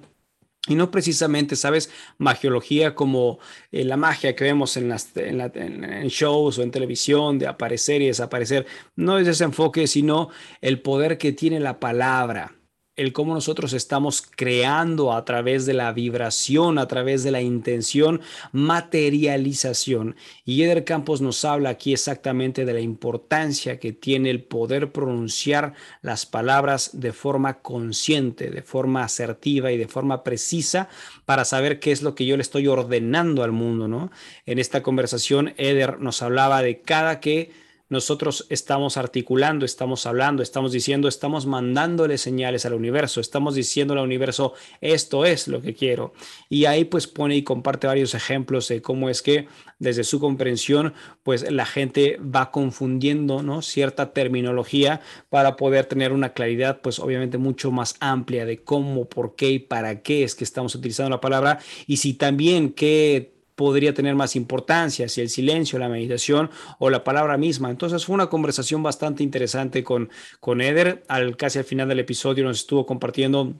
[0.69, 1.89] y no precisamente, ¿sabes?
[2.17, 3.39] Magiología como
[3.73, 8.07] eh, la magia que vemos en, las, en, shows o en televisión de aparecer y
[8.07, 8.65] desaparecer.
[8.95, 10.29] No es ese enfoque, sino
[10.61, 12.55] el poder que tiene la palabra
[12.97, 18.21] el cómo nosotros estamos creando a través de la vibración, a través de la intención,
[18.51, 20.15] materialización.
[20.43, 25.73] Y Eder Campos nos habla aquí exactamente de la importancia que tiene el poder pronunciar
[26.01, 30.89] las palabras de forma consciente, de forma asertiva y de forma precisa
[31.25, 34.11] para saber qué es lo que yo le estoy ordenando al mundo, ¿no?
[34.47, 40.71] En esta conversación, Eder nos hablaba de cada que nosotros estamos articulando, estamos hablando, estamos
[40.71, 46.13] diciendo, estamos mandándole señales al universo, estamos diciendo al universo, esto es lo que quiero.
[46.49, 49.47] Y ahí pues pone y comparte varios ejemplos de cómo es que
[49.79, 53.61] desde su comprensión, pues la gente va confundiendo, ¿no?
[53.61, 59.35] Cierta terminología para poder tener una claridad, pues obviamente mucho más amplia de cómo, por
[59.35, 63.91] qué y para qué es que estamos utilizando la palabra y si también qué podría
[63.91, 67.71] tener más importancia, si el silencio, la meditación o la palabra misma.
[67.71, 71.03] Entonces fue una conversación bastante interesante con, con Eder.
[71.07, 73.55] Al, casi al final del episodio nos estuvo compartiendo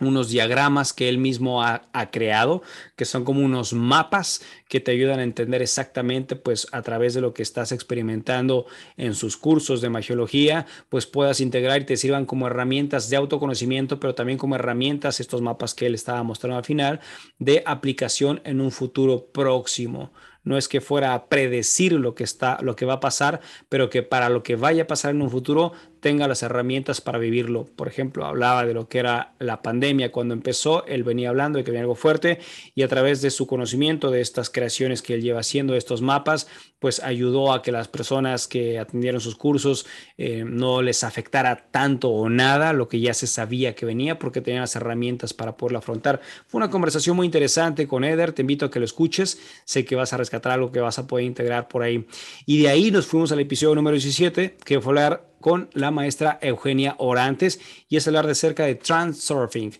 [0.00, 2.62] unos diagramas que él mismo ha, creado,
[2.96, 7.20] que son como unos mapas que te ayudan a entender exactamente, pues a través de
[7.20, 8.66] lo que estás experimentando
[8.96, 13.98] en sus cursos de magiología, pues puedas integrar y te sirvan como herramientas de autoconocimiento,
[13.98, 17.00] pero también como herramientas, estos mapas que él estaba mostrando al final,
[17.38, 20.12] de aplicación en un futuro próximo.
[20.46, 23.90] No es que fuera a predecir lo que está lo que va a pasar, pero
[23.90, 25.72] que para lo que vaya a pasar en un futuro
[26.06, 27.64] tenga las herramientas para vivirlo.
[27.64, 31.64] Por ejemplo, hablaba de lo que era la pandemia cuando empezó, él venía hablando de
[31.64, 32.38] que venía algo fuerte
[32.76, 36.46] y a través de su conocimiento de estas creaciones que él lleva haciendo, estos mapas,
[36.78, 39.84] pues ayudó a que las personas que atendieron sus cursos
[40.16, 44.40] eh, no les afectara tanto o nada lo que ya se sabía que venía porque
[44.40, 46.20] tenían las herramientas para poderlo afrontar.
[46.46, 49.96] Fue una conversación muy interesante con Eder, te invito a que lo escuches, sé que
[49.96, 52.06] vas a rescatar algo que vas a poder integrar por ahí.
[52.44, 56.38] Y de ahí nos fuimos al episodio número 17, que fue hablar con la maestra
[56.40, 59.72] Eugenia Orantes y es hablar de cerca de transurfing.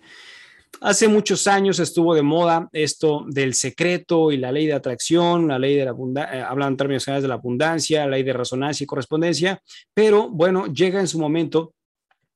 [0.80, 5.58] Hace muchos años estuvo de moda esto del secreto y la ley de atracción, la
[5.58, 8.84] ley de la abundancia, eh, en términos generales de la abundancia, la ley de resonancia
[8.84, 9.62] y correspondencia,
[9.94, 11.72] pero bueno, llega en su momento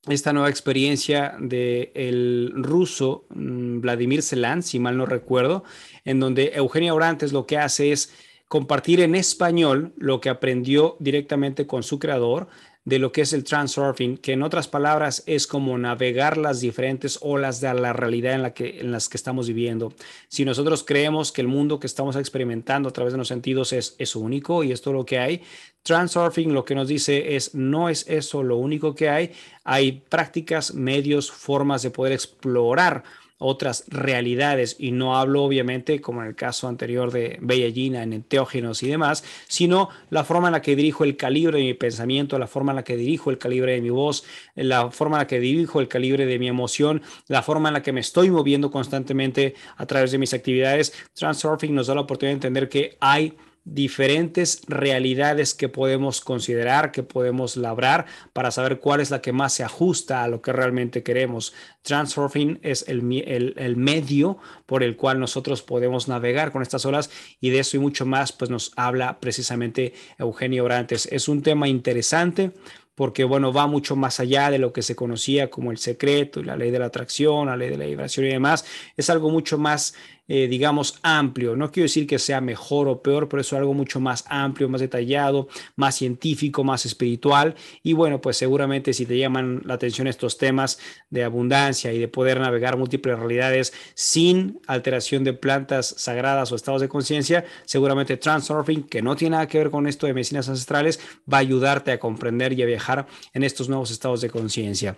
[0.07, 5.63] esta nueva experiencia del el ruso mm, Vladimir Selan, si mal no recuerdo,
[6.03, 8.11] en donde Eugenia Orantes lo que hace es
[8.47, 12.47] compartir en español lo que aprendió directamente con su creador
[12.83, 17.19] de lo que es el transurfing, que en otras palabras es como navegar las diferentes
[17.21, 19.93] olas de la realidad en, la que, en las que estamos viviendo.
[20.29, 23.95] Si nosotros creemos que el mundo que estamos experimentando a través de los sentidos es,
[23.99, 25.43] es único y es todo lo que hay,
[25.83, 29.31] transurfing lo que nos dice es no es eso lo único que hay,
[29.63, 33.03] hay prácticas, medios, formas de poder explorar
[33.41, 38.13] otras realidades y no hablo obviamente como en el caso anterior de Bella Gina en
[38.13, 42.37] enteógenos y demás, sino la forma en la que dirijo el calibre de mi pensamiento,
[42.37, 44.23] la forma en la que dirijo el calibre de mi voz,
[44.55, 47.81] la forma en la que dirijo el calibre de mi emoción, la forma en la
[47.81, 50.93] que me estoy moviendo constantemente a través de mis actividades.
[51.13, 53.33] Transurfing nos da la oportunidad de entender que hay
[53.63, 59.53] diferentes realidades que podemos considerar, que podemos labrar para saber cuál es la que más
[59.53, 61.53] se ajusta a lo que realmente queremos.
[61.83, 67.51] Transurfing es el, el, medio por el cual nosotros podemos navegar con estas olas y
[67.51, 71.07] de eso y mucho más pues nos habla precisamente Eugenio Orantes.
[71.11, 72.51] Es un tema interesante
[72.95, 76.43] porque bueno, va mucho más allá de lo que se conocía como el secreto y
[76.43, 78.65] la ley de la atracción, la ley de la vibración y demás.
[78.97, 79.95] Es algo mucho más
[80.33, 81.57] eh, digamos, amplio.
[81.57, 84.79] No quiero decir que sea mejor o peor, pero es algo mucho más amplio, más
[84.79, 87.53] detallado, más científico, más espiritual.
[87.83, 90.79] Y bueno, pues seguramente si te llaman la atención estos temas
[91.09, 96.79] de abundancia y de poder navegar múltiples realidades sin alteración de plantas sagradas o estados
[96.79, 101.01] de conciencia, seguramente Transurfing, que no tiene nada que ver con esto de medicinas ancestrales,
[101.29, 104.95] va a ayudarte a comprender y a viajar en estos nuevos estados de conciencia.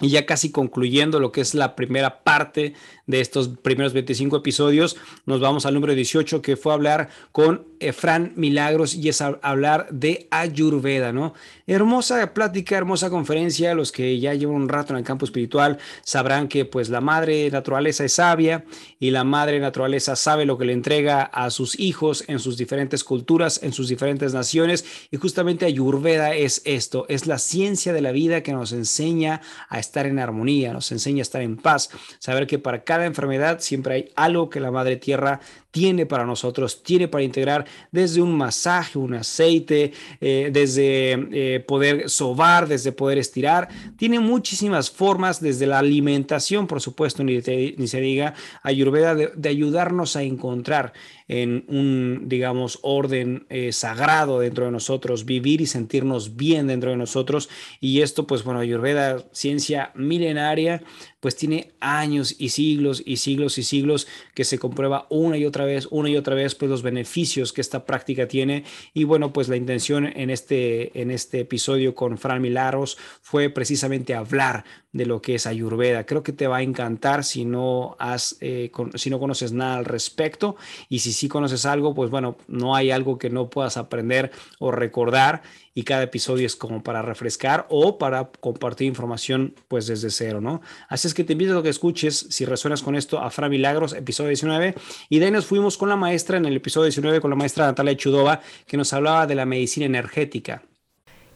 [0.00, 2.74] Y ya casi concluyendo lo que es la primera parte
[3.06, 4.96] de estos primeros 25 episodios,
[5.26, 10.28] nos vamos al número 18 que fue hablar con Efran Milagros y es hablar de
[10.30, 11.34] Ayurveda, ¿no?
[11.66, 13.74] Hermosa plática, hermosa conferencia.
[13.74, 17.50] Los que ya llevan un rato en el campo espiritual sabrán que pues la madre
[17.50, 18.64] naturaleza es sabia
[18.98, 23.02] y la madre naturaleza sabe lo que le entrega a sus hijos en sus diferentes
[23.02, 28.12] culturas, en sus diferentes naciones y justamente Ayurveda es esto, es la ciencia de la
[28.12, 32.46] vida que nos enseña a estar en armonía, nos enseña a estar en paz, saber
[32.46, 37.08] que para cada enfermedad siempre hay algo que la Madre Tierra tiene para nosotros, tiene
[37.08, 43.68] para integrar desde un masaje, un aceite, eh, desde eh, poder sobar, desde poder estirar.
[43.96, 50.22] Tiene muchísimas formas, desde la alimentación, por supuesto, ni, se diga, Ayurveda, de, ayudarnos a
[50.22, 50.92] encontrar
[51.28, 56.96] en un, digamos, orden eh, sagrado dentro de nosotros, vivir y sentirnos bien dentro de
[56.96, 57.48] nosotros.
[57.80, 60.82] Y esto, pues bueno, Ayurveda, ciencia milenaria,
[61.20, 65.64] pues tiene años y siglos y siglos y siglos que se comprueba una y otra
[65.64, 68.64] vez, una y otra vez, pues los beneficios que esta práctica tiene.
[68.94, 74.14] Y bueno, pues la intención en este, en este episodio con Fran Milagros fue precisamente
[74.14, 76.04] hablar de lo que es Ayurveda.
[76.04, 79.84] Creo que te va a encantar si no, has, eh, si no conoces nada al
[79.84, 80.56] respecto
[80.88, 84.70] y si sí conoces algo, pues bueno, no hay algo que no puedas aprender o
[84.70, 85.42] recordar
[85.74, 90.60] y cada episodio es como para refrescar o para compartir información pues desde cero, ¿no?
[90.88, 94.28] Así es que te invito a que escuches, si resuenas con esto, a Milagros, episodio
[94.28, 94.74] 19,
[95.08, 97.66] y de ahí nos fuimos con la maestra en el episodio 19, con la maestra
[97.66, 100.62] Natalia Chudova, que nos hablaba de la medicina energética.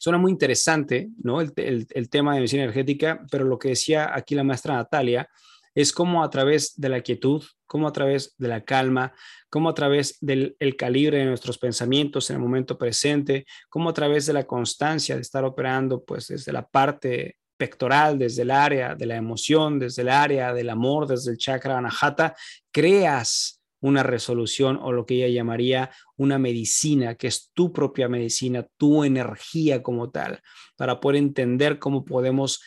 [0.00, 1.42] Suena muy interesante, ¿no?
[1.42, 5.28] El, tema de medicina energética, pero lo que decía aquí la maestra Natalia
[5.74, 9.12] es cómo a través de la quietud, cómo a través de la calma,
[9.50, 13.92] cómo a través del el calibre de nuestros pensamientos en el momento presente, cómo a
[13.92, 18.94] través de la constancia de estar operando, pues desde la parte pectoral, desde el área
[18.94, 22.34] de la emoción, desde el área del amor, desde el chakra anahata,
[22.72, 28.66] creas una resolución o lo que ella llamaría una medicina, que es tu propia medicina,
[28.76, 30.40] tu energía como tal,
[30.76, 32.60] para poder entender cómo podemos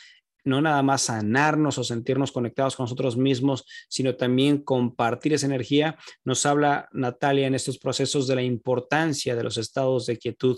[0.46, 5.98] no nada más sanarnos o sentirnos conectados con nosotros mismos, sino también compartir esa energía.
[6.24, 10.58] Nos habla Natalia en estos procesos de la importancia de los estados de quietud,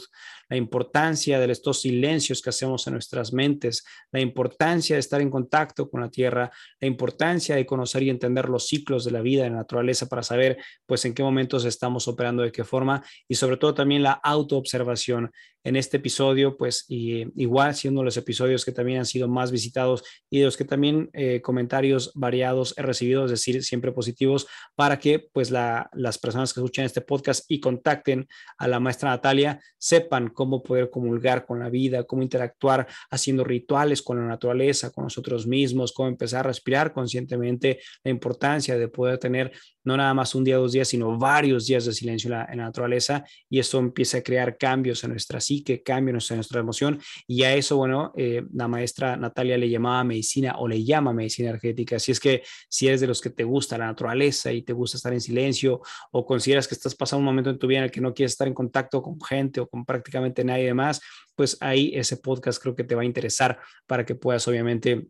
[0.50, 5.30] la importancia de estos silencios que hacemos en nuestras mentes, la importancia de estar en
[5.30, 9.44] contacto con la tierra, la importancia de conocer y entender los ciclos de la vida,
[9.44, 13.36] de la naturaleza, para saber pues en qué momentos estamos operando, de qué forma, y
[13.36, 15.32] sobre todo también la autoobservación.
[15.64, 20.04] En este episodio, pues y, igual siendo los episodios que también han sido más visitados
[20.30, 25.00] y de los que también eh, comentarios variados he recibido, es decir, siempre positivos, para
[25.00, 28.28] que pues la, las personas que escuchan este podcast y contacten
[28.60, 34.04] a la maestra Natalia sepan cómo poder comulgar con la vida, cómo interactuar haciendo rituales
[34.04, 39.18] con la naturaleza, con nosotros mismos, cómo empezar a respirar conscientemente, la importancia de poder
[39.18, 39.52] tener
[39.84, 42.58] no nada más un día, dos días, sino varios días de silencio en la, en
[42.58, 47.00] la naturaleza y eso empieza a crear cambios en nuestra psique, cambios en nuestra emoción
[47.28, 51.50] y a eso, bueno, eh, la maestra Natalia le llamaba medicina o le llama medicina
[51.50, 51.98] energética.
[51.98, 54.98] Así es que si eres de los que te gusta la naturaleza y te gusta
[54.98, 55.82] estar en silencio
[56.12, 58.34] o consideras que estás pasando un momento en tu vida en el que no quieres
[58.34, 61.02] estar en contacto con gente o con prácticamente nadie más,
[61.36, 65.08] pues ahí ese podcast creo que te va a interesar para que puedas obviamente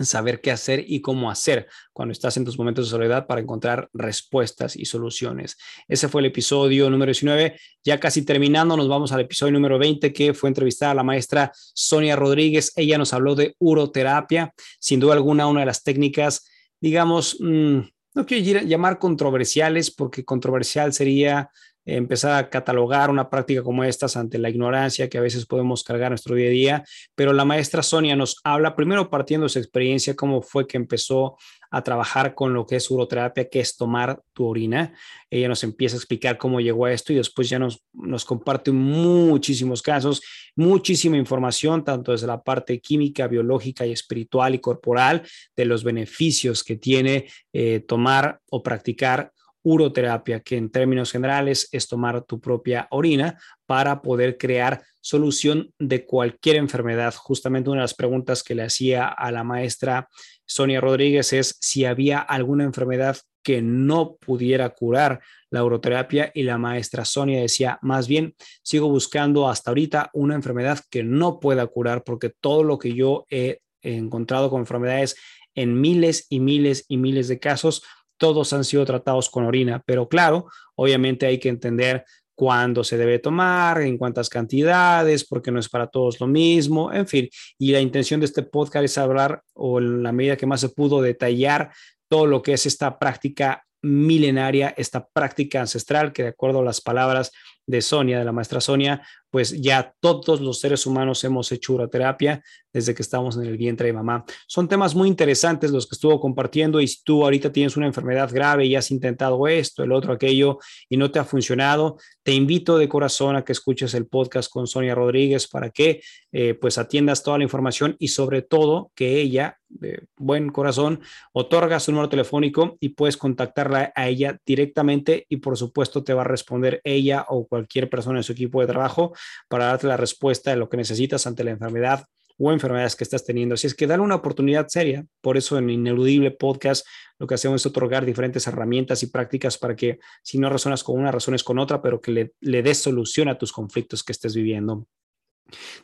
[0.00, 3.88] saber qué hacer y cómo hacer cuando estás en tus momentos de soledad para encontrar
[3.94, 5.56] respuestas y soluciones.
[5.88, 7.58] Ese fue el episodio número 19.
[7.82, 11.50] Ya casi terminando, nos vamos al episodio número 20 que fue entrevistada a la maestra
[11.54, 12.72] Sonia Rodríguez.
[12.76, 16.46] Ella nos habló de uroterapia, sin duda alguna una de las técnicas,
[16.80, 17.80] digamos, mmm,
[18.14, 21.50] no quiero llamar controversiales porque controversial sería
[21.86, 26.10] empezar a catalogar una práctica como estas ante la ignorancia que a veces podemos cargar
[26.10, 26.84] nuestro día a día,
[27.14, 31.36] pero la maestra Sonia nos habla primero partiendo de su experiencia, cómo fue que empezó
[31.70, 34.94] a trabajar con lo que es uroterapia, que es tomar tu orina.
[35.30, 38.72] Ella nos empieza a explicar cómo llegó a esto y después ya nos, nos comparte
[38.72, 40.22] muchísimos casos,
[40.54, 45.22] muchísima información, tanto desde la parte química, biológica y espiritual y corporal,
[45.56, 49.32] de los beneficios que tiene eh, tomar o practicar
[49.66, 53.36] uroterapia, que en términos generales es tomar tu propia orina
[53.66, 57.12] para poder crear solución de cualquier enfermedad.
[57.16, 60.08] Justamente una de las preguntas que le hacía a la maestra
[60.44, 66.58] Sonia Rodríguez es si había alguna enfermedad que no pudiera curar la uroterapia y la
[66.58, 72.04] maestra Sonia decía, más bien, sigo buscando hasta ahorita una enfermedad que no pueda curar
[72.04, 75.16] porque todo lo que yo he encontrado con enfermedades
[75.56, 77.82] en miles y miles y miles de casos
[78.18, 82.04] todos han sido tratados con orina, pero claro, obviamente hay que entender
[82.36, 87.08] cuándo se debe tomar, en cuántas cantidades, porque no es para todos lo mismo, en
[87.08, 87.28] fin.
[87.58, 90.68] Y la intención de este podcast es hablar, o en la medida que más se
[90.68, 91.72] pudo, detallar
[92.08, 96.80] todo lo que es esta práctica milenaria, esta práctica ancestral, que de acuerdo a las
[96.80, 97.32] palabras
[97.66, 99.06] de Sonia, de la maestra Sonia,
[99.36, 103.86] pues ya todos los seres humanos hemos hecho uroterapia desde que estamos en el vientre
[103.86, 104.24] de mamá.
[104.46, 108.30] Son temas muy interesantes los que estuvo compartiendo y si tú ahorita tienes una enfermedad
[108.32, 110.58] grave y has intentado esto, el otro, aquello
[110.88, 114.66] y no te ha funcionado, te invito de corazón a que escuches el podcast con
[114.66, 119.58] Sonia Rodríguez para que eh, pues atiendas toda la información y sobre todo que ella,
[119.68, 121.00] de buen corazón,
[121.32, 126.22] otorga su número telefónico y puedes contactarla a ella directamente y por supuesto te va
[126.22, 129.14] a responder ella o cualquier persona en su equipo de trabajo
[129.48, 132.06] para darte la respuesta de lo que necesitas ante la enfermedad
[132.38, 133.54] o enfermedades que estás teniendo.
[133.54, 135.06] Así es que dale una oportunidad seria.
[135.20, 136.86] Por eso en Ineludible Podcast
[137.18, 140.98] lo que hacemos es otorgar diferentes herramientas y prácticas para que si no razonas con
[140.98, 144.34] una, razones con otra, pero que le, le des solución a tus conflictos que estés
[144.34, 144.86] viviendo.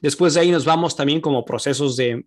[0.01, 2.25] Después de ahí nos vamos también como procesos de,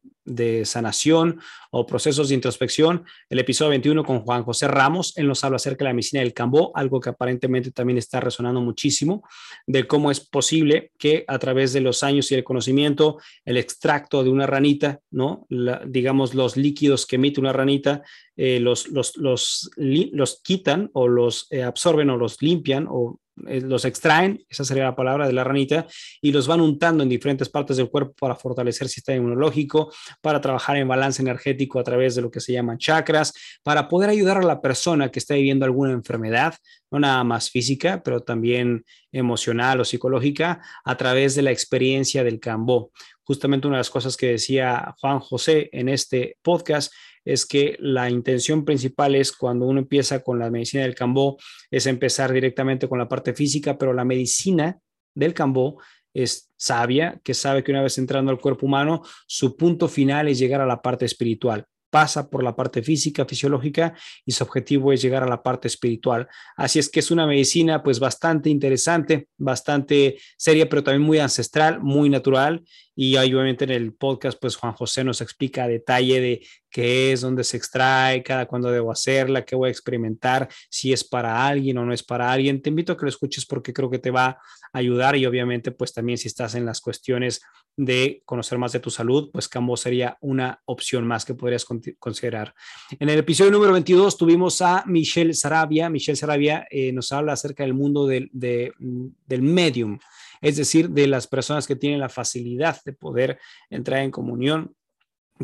[0.66, 3.04] sanación o procesos de introspección.
[3.30, 6.34] El episodio 21 con Juan José Ramos, él nos habla acerca de la medicina del
[6.34, 9.24] cambó, algo que aparentemente también está resonando muchísimo,
[9.68, 14.24] de cómo es posible que a través de los años y el conocimiento, el extracto
[14.24, 15.46] de una ranita, ¿no?
[15.86, 18.02] digamos, los líquidos que emite una ranita,
[18.38, 23.86] eh, los, los, los, los, quitan o los eh, absorben o los limpian o los
[23.86, 25.86] extraen, esa sería la palabra de la ranita,
[26.22, 30.42] y los van untando en diferentes partes del cuerpo para fortalecer el sistema inmunológico, para
[30.42, 33.34] trabajar en balance energético a través de lo que se llaman chakras,
[33.64, 36.56] para poder ayudar a la persona que está viviendo alguna enfermedad,
[36.92, 42.40] no nada más física, pero también emocional o psicológica, a través de la experiencia del
[42.40, 42.92] cambó.
[43.24, 46.94] Justamente una de las cosas que decía Juan José en este podcast
[47.26, 51.38] es que la intención principal es cuando uno empieza con la medicina del cambó,
[51.70, 54.80] es empezar directamente con la parte física, pero la medicina
[55.14, 55.82] del cambó
[56.14, 60.40] es sabia, que sabe que una vez entrando al cuerpo humano, su punto final es
[60.40, 63.94] llegar a la parte espiritual pasa por la parte física, fisiológica
[64.26, 66.28] y su objetivo es llegar a la parte espiritual.
[66.58, 71.80] Así es que es una medicina pues bastante interesante, bastante seria, pero también muy ancestral,
[71.82, 72.66] muy natural
[72.98, 76.46] y obviamente en el podcast, pues Juan José nos explica a detalle de
[76.76, 81.06] qué es, dónde se extrae, cada cuándo debo hacerla, qué voy a experimentar, si es
[81.06, 82.62] para alguien o no es para alguien.
[82.62, 84.40] Te invito a que lo escuches porque creo que te va a
[84.74, 87.40] ayudar y obviamente pues también si estás en las cuestiones
[87.78, 91.66] de conocer más de tu salud, pues Cambo sería una opción más que podrías
[91.98, 92.54] considerar.
[93.00, 95.90] En el episodio número 22 tuvimos a Michelle Sarabia.
[95.90, 99.98] Michelle Sarabia eh, nos habla acerca del mundo del, del medium
[100.42, 104.76] es decir, de las personas que tienen la facilidad de poder entrar en comunión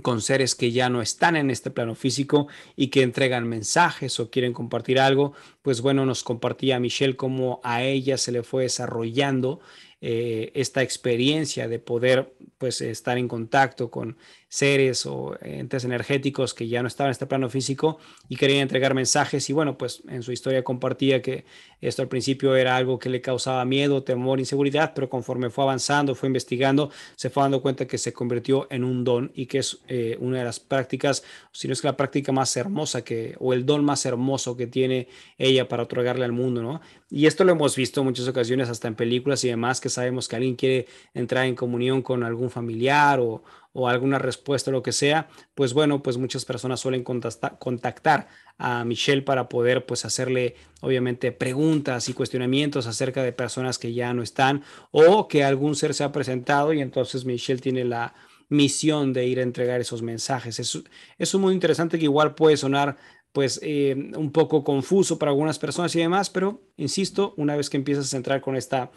[0.02, 4.30] con seres que ya no están en este plano físico y que entregan mensajes o
[4.30, 9.60] quieren compartir algo, pues bueno, nos compartía Michelle cómo a ella se le fue desarrollando
[10.04, 16.68] eh, esta experiencia de poder pues estar en contacto con seres o entes energéticos que
[16.68, 20.24] ya no estaban en este plano físico y querían entregar mensajes y bueno pues en
[20.24, 21.46] su historia compartía que
[21.82, 26.16] esto al principio era algo que le causaba miedo, temor, inseguridad, pero conforme fue avanzando,
[26.16, 29.82] fue investigando, se fue dando cuenta que se convirtió en un don y que es
[29.88, 33.54] eh, una de las prácticas, si no es que la práctica más hermosa que o
[33.54, 35.08] el don más hermoso que tiene
[35.38, 36.82] ella para otorgarle al mundo, ¿no?
[37.10, 40.28] Y esto lo hemos visto en muchas ocasiones, hasta en películas y demás, que sabemos
[40.28, 43.44] que alguien quiere entrar en comunión con algún familiar o,
[43.88, 48.28] alguna respuesta o lo que sea, pues bueno, pues muchas personas suelen contactar
[48.58, 54.14] a Michelle para poder pues hacerle obviamente preguntas y cuestionamientos acerca de personas que ya
[54.14, 58.14] no están o que algún ser se ha presentado y entonces Michelle tiene la
[58.52, 60.60] misión de ir a entregar esos mensajes.
[60.60, 60.78] Es,
[61.18, 62.98] es muy interesante que igual puede sonar
[63.32, 67.78] pues eh, un poco confuso para algunas personas y demás, pero insisto, una vez que
[67.78, 68.92] empiezas a entrar con esta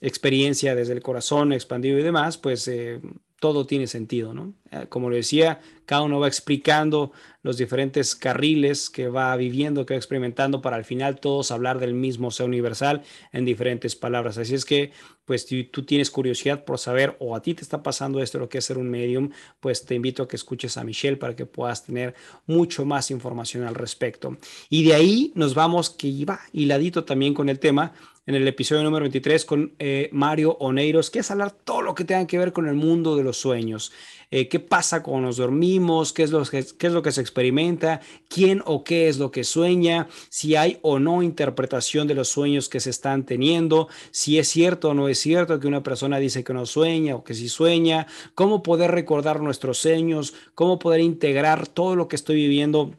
[0.00, 3.00] experiencia desde el corazón expandido y demás, pues eh,
[3.40, 4.54] todo tiene sentido, ¿no?
[4.70, 7.10] Eh, como lo decía, cada uno va explicando
[7.42, 11.94] los diferentes carriles que va viviendo, que va experimentando, para al final todos hablar del
[11.94, 14.38] mismo ser universal en diferentes palabras.
[14.38, 14.92] Así es que,
[15.30, 18.48] pues, si tú tienes curiosidad por saber o a ti te está pasando esto, lo
[18.48, 21.46] que es ser un medium, pues te invito a que escuches a Michelle para que
[21.46, 22.16] puedas tener
[22.48, 24.36] mucho más información al respecto.
[24.70, 27.92] Y de ahí nos vamos, que iba hiladito también con el tema
[28.26, 32.04] en el episodio número 23 con eh, Mario Oneiros, que es hablar todo lo que
[32.04, 33.92] tenga que ver con el mundo de los sueños.
[34.32, 37.20] Eh, qué pasa cuando nos dormimos, qué es, lo que, qué es lo que se
[37.20, 42.28] experimenta, quién o qué es lo que sueña, si hay o no interpretación de los
[42.28, 46.18] sueños que se están teniendo, si es cierto o no es cierto que una persona
[46.18, 48.06] dice que no sueña o que sí sueña,
[48.36, 52.92] cómo poder recordar nuestros sueños, cómo poder integrar todo lo que estoy viviendo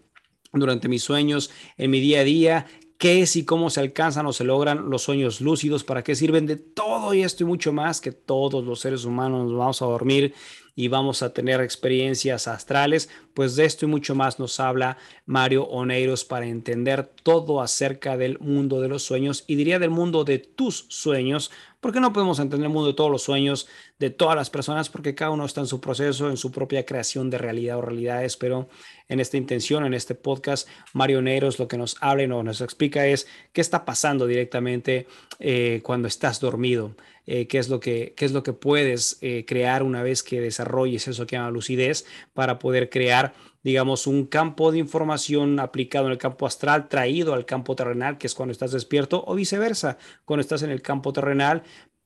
[0.52, 2.66] durante mis sueños en mi día a día,
[2.98, 6.46] qué es y cómo se alcanzan o se logran los sueños lúcidos, para qué sirven
[6.46, 9.86] de todo y esto y mucho más que todos los seres humanos nos vamos a
[9.86, 10.36] dormir
[10.76, 15.64] y vamos a tener experiencias astrales, pues de esto y mucho más nos habla Mario
[15.64, 20.40] Oneiros para entender todo acerca del mundo de los sueños y diría del mundo de
[20.40, 23.68] tus sueños, porque no podemos entender el mundo de todos los sueños
[24.00, 27.30] de todas las personas, porque cada uno está en su proceso, en su propia creación
[27.30, 28.68] de realidad o realidades, pero
[29.08, 33.06] en esta intención, en este podcast, Mario Neros lo que nos habla y nos explica
[33.06, 35.08] es qué está pasando directamente
[35.40, 36.96] eh, cuando estás dormido,
[37.26, 40.42] eh, qué, es lo que, qué es lo que puedes eh, crear una vez que
[40.42, 46.14] desarrolles eso que llama lucidez para poder crear digamos, un campo de información aplicado en
[46.14, 50.42] el campo astral, traído al campo terrenal, que es cuando estás despierto, o viceversa, cuando
[50.42, 51.62] estás en el campo terrenal,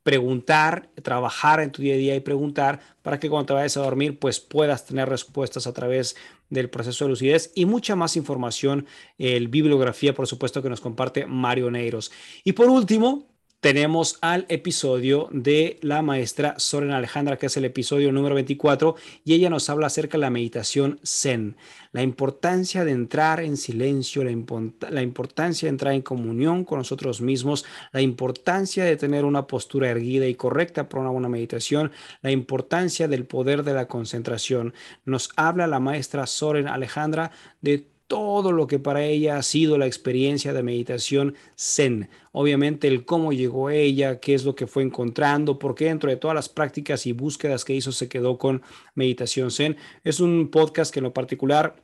[0.06, 3.82] preguntar, trabajar en tu día a día y preguntar para que cuando te vayas a
[3.82, 6.16] dormir pues puedas tener respuestas a través
[6.48, 8.86] del proceso de lucidez y mucha más información,
[9.18, 12.12] el bibliografía por supuesto que nos comparte Mario Neiros.
[12.44, 13.35] Y por último,
[13.66, 19.34] tenemos al episodio de la maestra Soren Alejandra, que es el episodio número 24, y
[19.34, 21.56] ella nos habla acerca de la meditación Zen,
[21.92, 24.30] la importancia de entrar en silencio, la,
[24.92, 29.90] la, importancia de entrar en comunión con nosotros mismos, la importancia de tener una postura
[29.90, 31.92] erguida y correcta para una buena meditación,
[32.22, 34.76] la importancia del poder de la concentración.
[35.06, 37.32] Nos habla la maestra Soren Alejandra
[37.62, 42.10] de todo lo que para ella ha sido la experiencia de meditación zen.
[42.32, 46.18] Obviamente el cómo llegó ella, qué es lo que fue encontrando, por qué dentro de
[46.18, 48.62] todas las prácticas y búsquedas que hizo se quedó con
[48.94, 49.78] meditación zen.
[50.04, 51.76] Es un podcast que en lo particular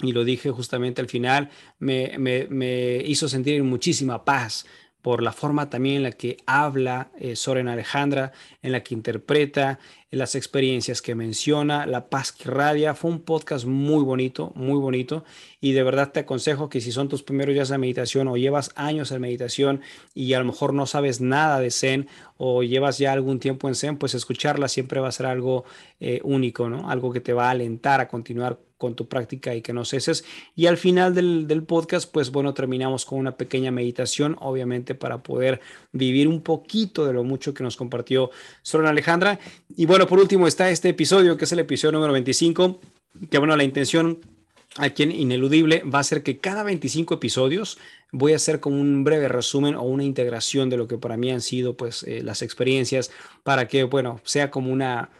[0.00, 4.64] y lo dije justamente al final, me, me hizo sentir muchísima paz
[5.02, 9.78] por la forma también en la que habla eh, Soren Alejandra, en la que interpreta,
[10.10, 12.94] las experiencias que menciona, la paz que radia.
[12.94, 15.24] Fue un podcast muy bonito, muy bonito.
[15.60, 18.70] Y de verdad te aconsejo que si son tus primeros días de meditación o llevas
[18.74, 19.82] años en meditación
[20.14, 23.74] y a lo mejor no sabes nada de Zen o llevas ya algún tiempo en
[23.74, 25.64] Zen, pues escucharla siempre va a ser algo
[26.00, 26.90] eh, único, ¿no?
[26.90, 30.24] Algo que te va a alentar a continuar con tu práctica y que no ceses.
[30.54, 35.60] Y al final del, podcast, pues bueno, terminamos con una pequeña meditación, obviamente para poder
[35.92, 38.30] vivir un poquito de lo mucho que nos compartió
[38.62, 39.38] Soren Alejandra.
[39.76, 42.80] Y bueno, por último está este episodio, que es el episodio número 25,
[43.28, 44.20] que bueno, la intención
[44.76, 47.78] aquí en Ineludible va a ser que cada 25 episodios
[48.12, 51.30] voy a hacer como un breve resumen o una integración de lo que para mí
[51.30, 53.10] han sido pues eh, las experiencias
[53.42, 55.10] para que bueno sea como una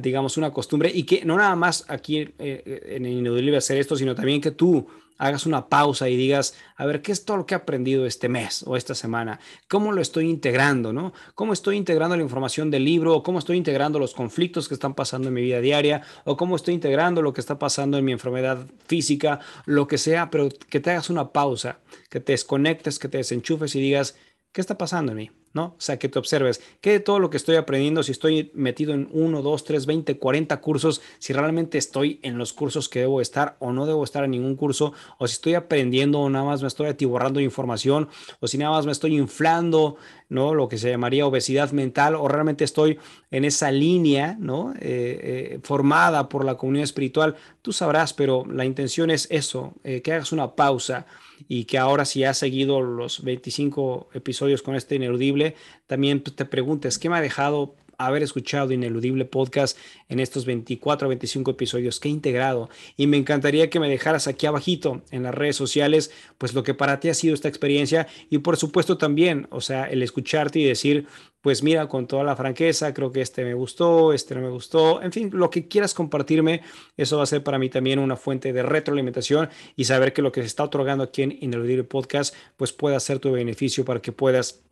[0.00, 3.96] digamos, una costumbre y que no nada más aquí eh, eh, en Ineludible hacer esto,
[3.96, 4.86] sino también que tú
[5.18, 8.28] hagas una pausa y digas, a ver, ¿qué es todo lo que he aprendido este
[8.28, 9.40] mes o esta semana?
[9.68, 10.92] ¿Cómo lo estoy integrando?
[10.92, 11.12] ¿no?
[11.34, 13.16] ¿Cómo estoy integrando la información del libro?
[13.16, 16.02] ¿O cómo estoy integrando los conflictos que están pasando en mi vida diaria?
[16.24, 19.40] ¿O cómo estoy integrando lo que está pasando en mi enfermedad física?
[19.66, 23.74] Lo que sea, pero que te hagas una pausa, que te desconectes, que te desenchufes
[23.74, 24.16] y digas,
[24.52, 25.30] ¿qué está pasando en mí?
[25.52, 25.64] ¿no?
[25.64, 28.92] O sea, que te observes, que de todo lo que estoy aprendiendo, si estoy metido
[28.94, 33.20] en 1, 2, 3, 20, 40 cursos, si realmente estoy en los cursos que debo
[33.20, 36.62] estar o no debo estar en ningún curso, o si estoy aprendiendo o nada más
[36.62, 38.08] me estoy atiborrando información,
[38.40, 39.96] o si nada más me estoy inflando,
[40.28, 40.54] ¿no?
[40.54, 42.98] Lo que se llamaría obesidad mental, o realmente estoy
[43.30, 44.74] en esa línea, ¿no?
[44.74, 50.02] Eh, eh, formada por la comunidad espiritual, tú sabrás, pero la intención es eso, eh,
[50.02, 51.06] que hagas una pausa
[51.46, 55.54] y que ahora si has seguido los 25 episodios con este ineludible,
[55.86, 59.76] también te preguntes, ¿qué me ha dejado haber escuchado Ineludible Podcast
[60.08, 62.00] en estos 24 o 25 episodios.
[62.00, 62.70] Que he integrado.
[62.96, 66.74] Y me encantaría que me dejaras aquí abajito en las redes sociales, pues lo que
[66.74, 68.06] para ti ha sido esta experiencia.
[68.30, 71.06] Y por supuesto también, o sea, el escucharte y decir,
[71.40, 75.02] pues mira, con toda la franqueza, creo que este me gustó, este no me gustó,
[75.02, 76.62] en fin, lo que quieras compartirme,
[76.96, 80.32] eso va a ser para mí también una fuente de retroalimentación y saber que lo
[80.32, 84.12] que se está otorgando aquí en Ineludible Podcast, pues pueda ser tu beneficio para que
[84.12, 84.62] puedas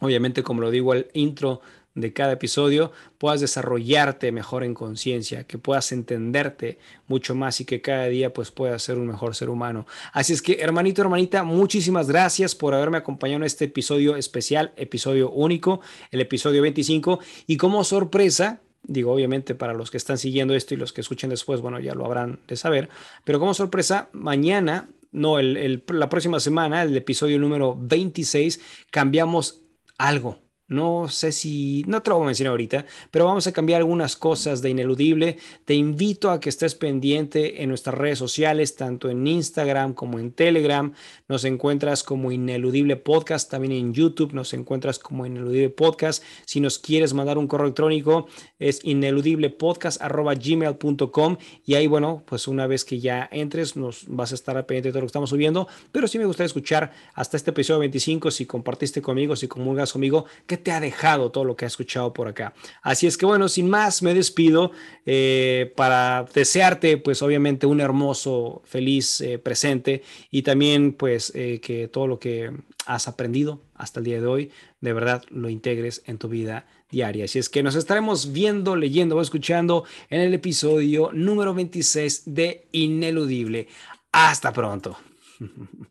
[0.00, 1.60] obviamente como lo digo al intro
[1.94, 7.80] de cada episodio, puedas desarrollarte mejor en conciencia, que puedas entenderte mucho más y que
[7.80, 9.86] cada día pues puedas ser un mejor ser humano.
[10.12, 15.30] Así es que hermanito, hermanita, muchísimas gracias por haberme acompañado en este episodio especial, episodio
[15.30, 15.80] único,
[16.10, 20.76] el episodio 25 y como sorpresa, digo obviamente para los que están siguiendo esto y
[20.76, 22.88] los que escuchen después, bueno, ya lo habrán de saber,
[23.24, 28.60] pero como sorpresa, mañana no, el, la próxima semana, el episodio número 26,
[28.92, 29.62] cambiamos
[29.98, 30.38] algo
[30.70, 34.14] no sé si, no te lo voy a mencionar ahorita, pero vamos a cambiar algunas
[34.14, 35.36] cosas de ineludible.
[35.64, 40.30] Te invito a que estés pendiente en nuestras redes sociales, tanto en Instagram como en
[40.30, 40.92] Telegram.
[41.26, 46.22] Nos encuentras como Ineludible Podcast, también en YouTube nos encuentras como Ineludible Podcast.
[46.46, 48.28] Si nos quieres mandar un correo electrónico
[48.60, 51.36] es ineludiblepodcast.gmail.com
[51.66, 54.92] y ahí, bueno, pues una vez que ya entres nos vas a estar pendiente de
[54.92, 58.46] todo lo que estamos subiendo, pero sí me gustaría escuchar hasta este episodio 25, si
[58.46, 62.28] compartiste conmigo, si comulgas conmigo, que te ha dejado todo lo que has escuchado por
[62.28, 62.54] acá.
[62.82, 64.72] Así es que bueno, sin más, me despido
[65.06, 71.88] eh, para desearte pues obviamente un hermoso, feliz eh, presente y también pues eh, que
[71.88, 72.52] todo lo que
[72.86, 74.50] has aprendido hasta el día de hoy,
[74.80, 77.24] de verdad lo integres en tu vida diaria.
[77.24, 82.66] Así es que nos estaremos viendo, leyendo o escuchando en el episodio número 26 de
[82.72, 83.68] Ineludible.
[84.12, 84.96] Hasta pronto.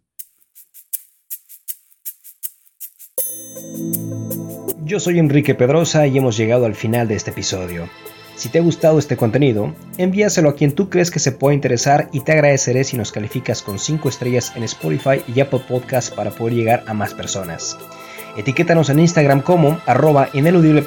[4.89, 7.87] Yo soy Enrique Pedrosa y hemos llegado al final de este episodio.
[8.35, 12.09] Si te ha gustado este contenido, envíaselo a quien tú crees que se pueda interesar
[12.11, 16.31] y te agradeceré si nos calificas con 5 estrellas en Spotify y Apple Podcasts para
[16.31, 17.77] poder llegar a más personas.
[18.35, 20.29] Etiquétanos en Instagram como arroba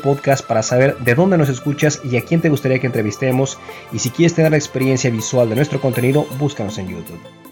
[0.02, 3.56] podcast para saber de dónde nos escuchas y a quién te gustaría que entrevistemos.
[3.92, 7.51] Y si quieres tener la experiencia visual de nuestro contenido, búscanos en YouTube.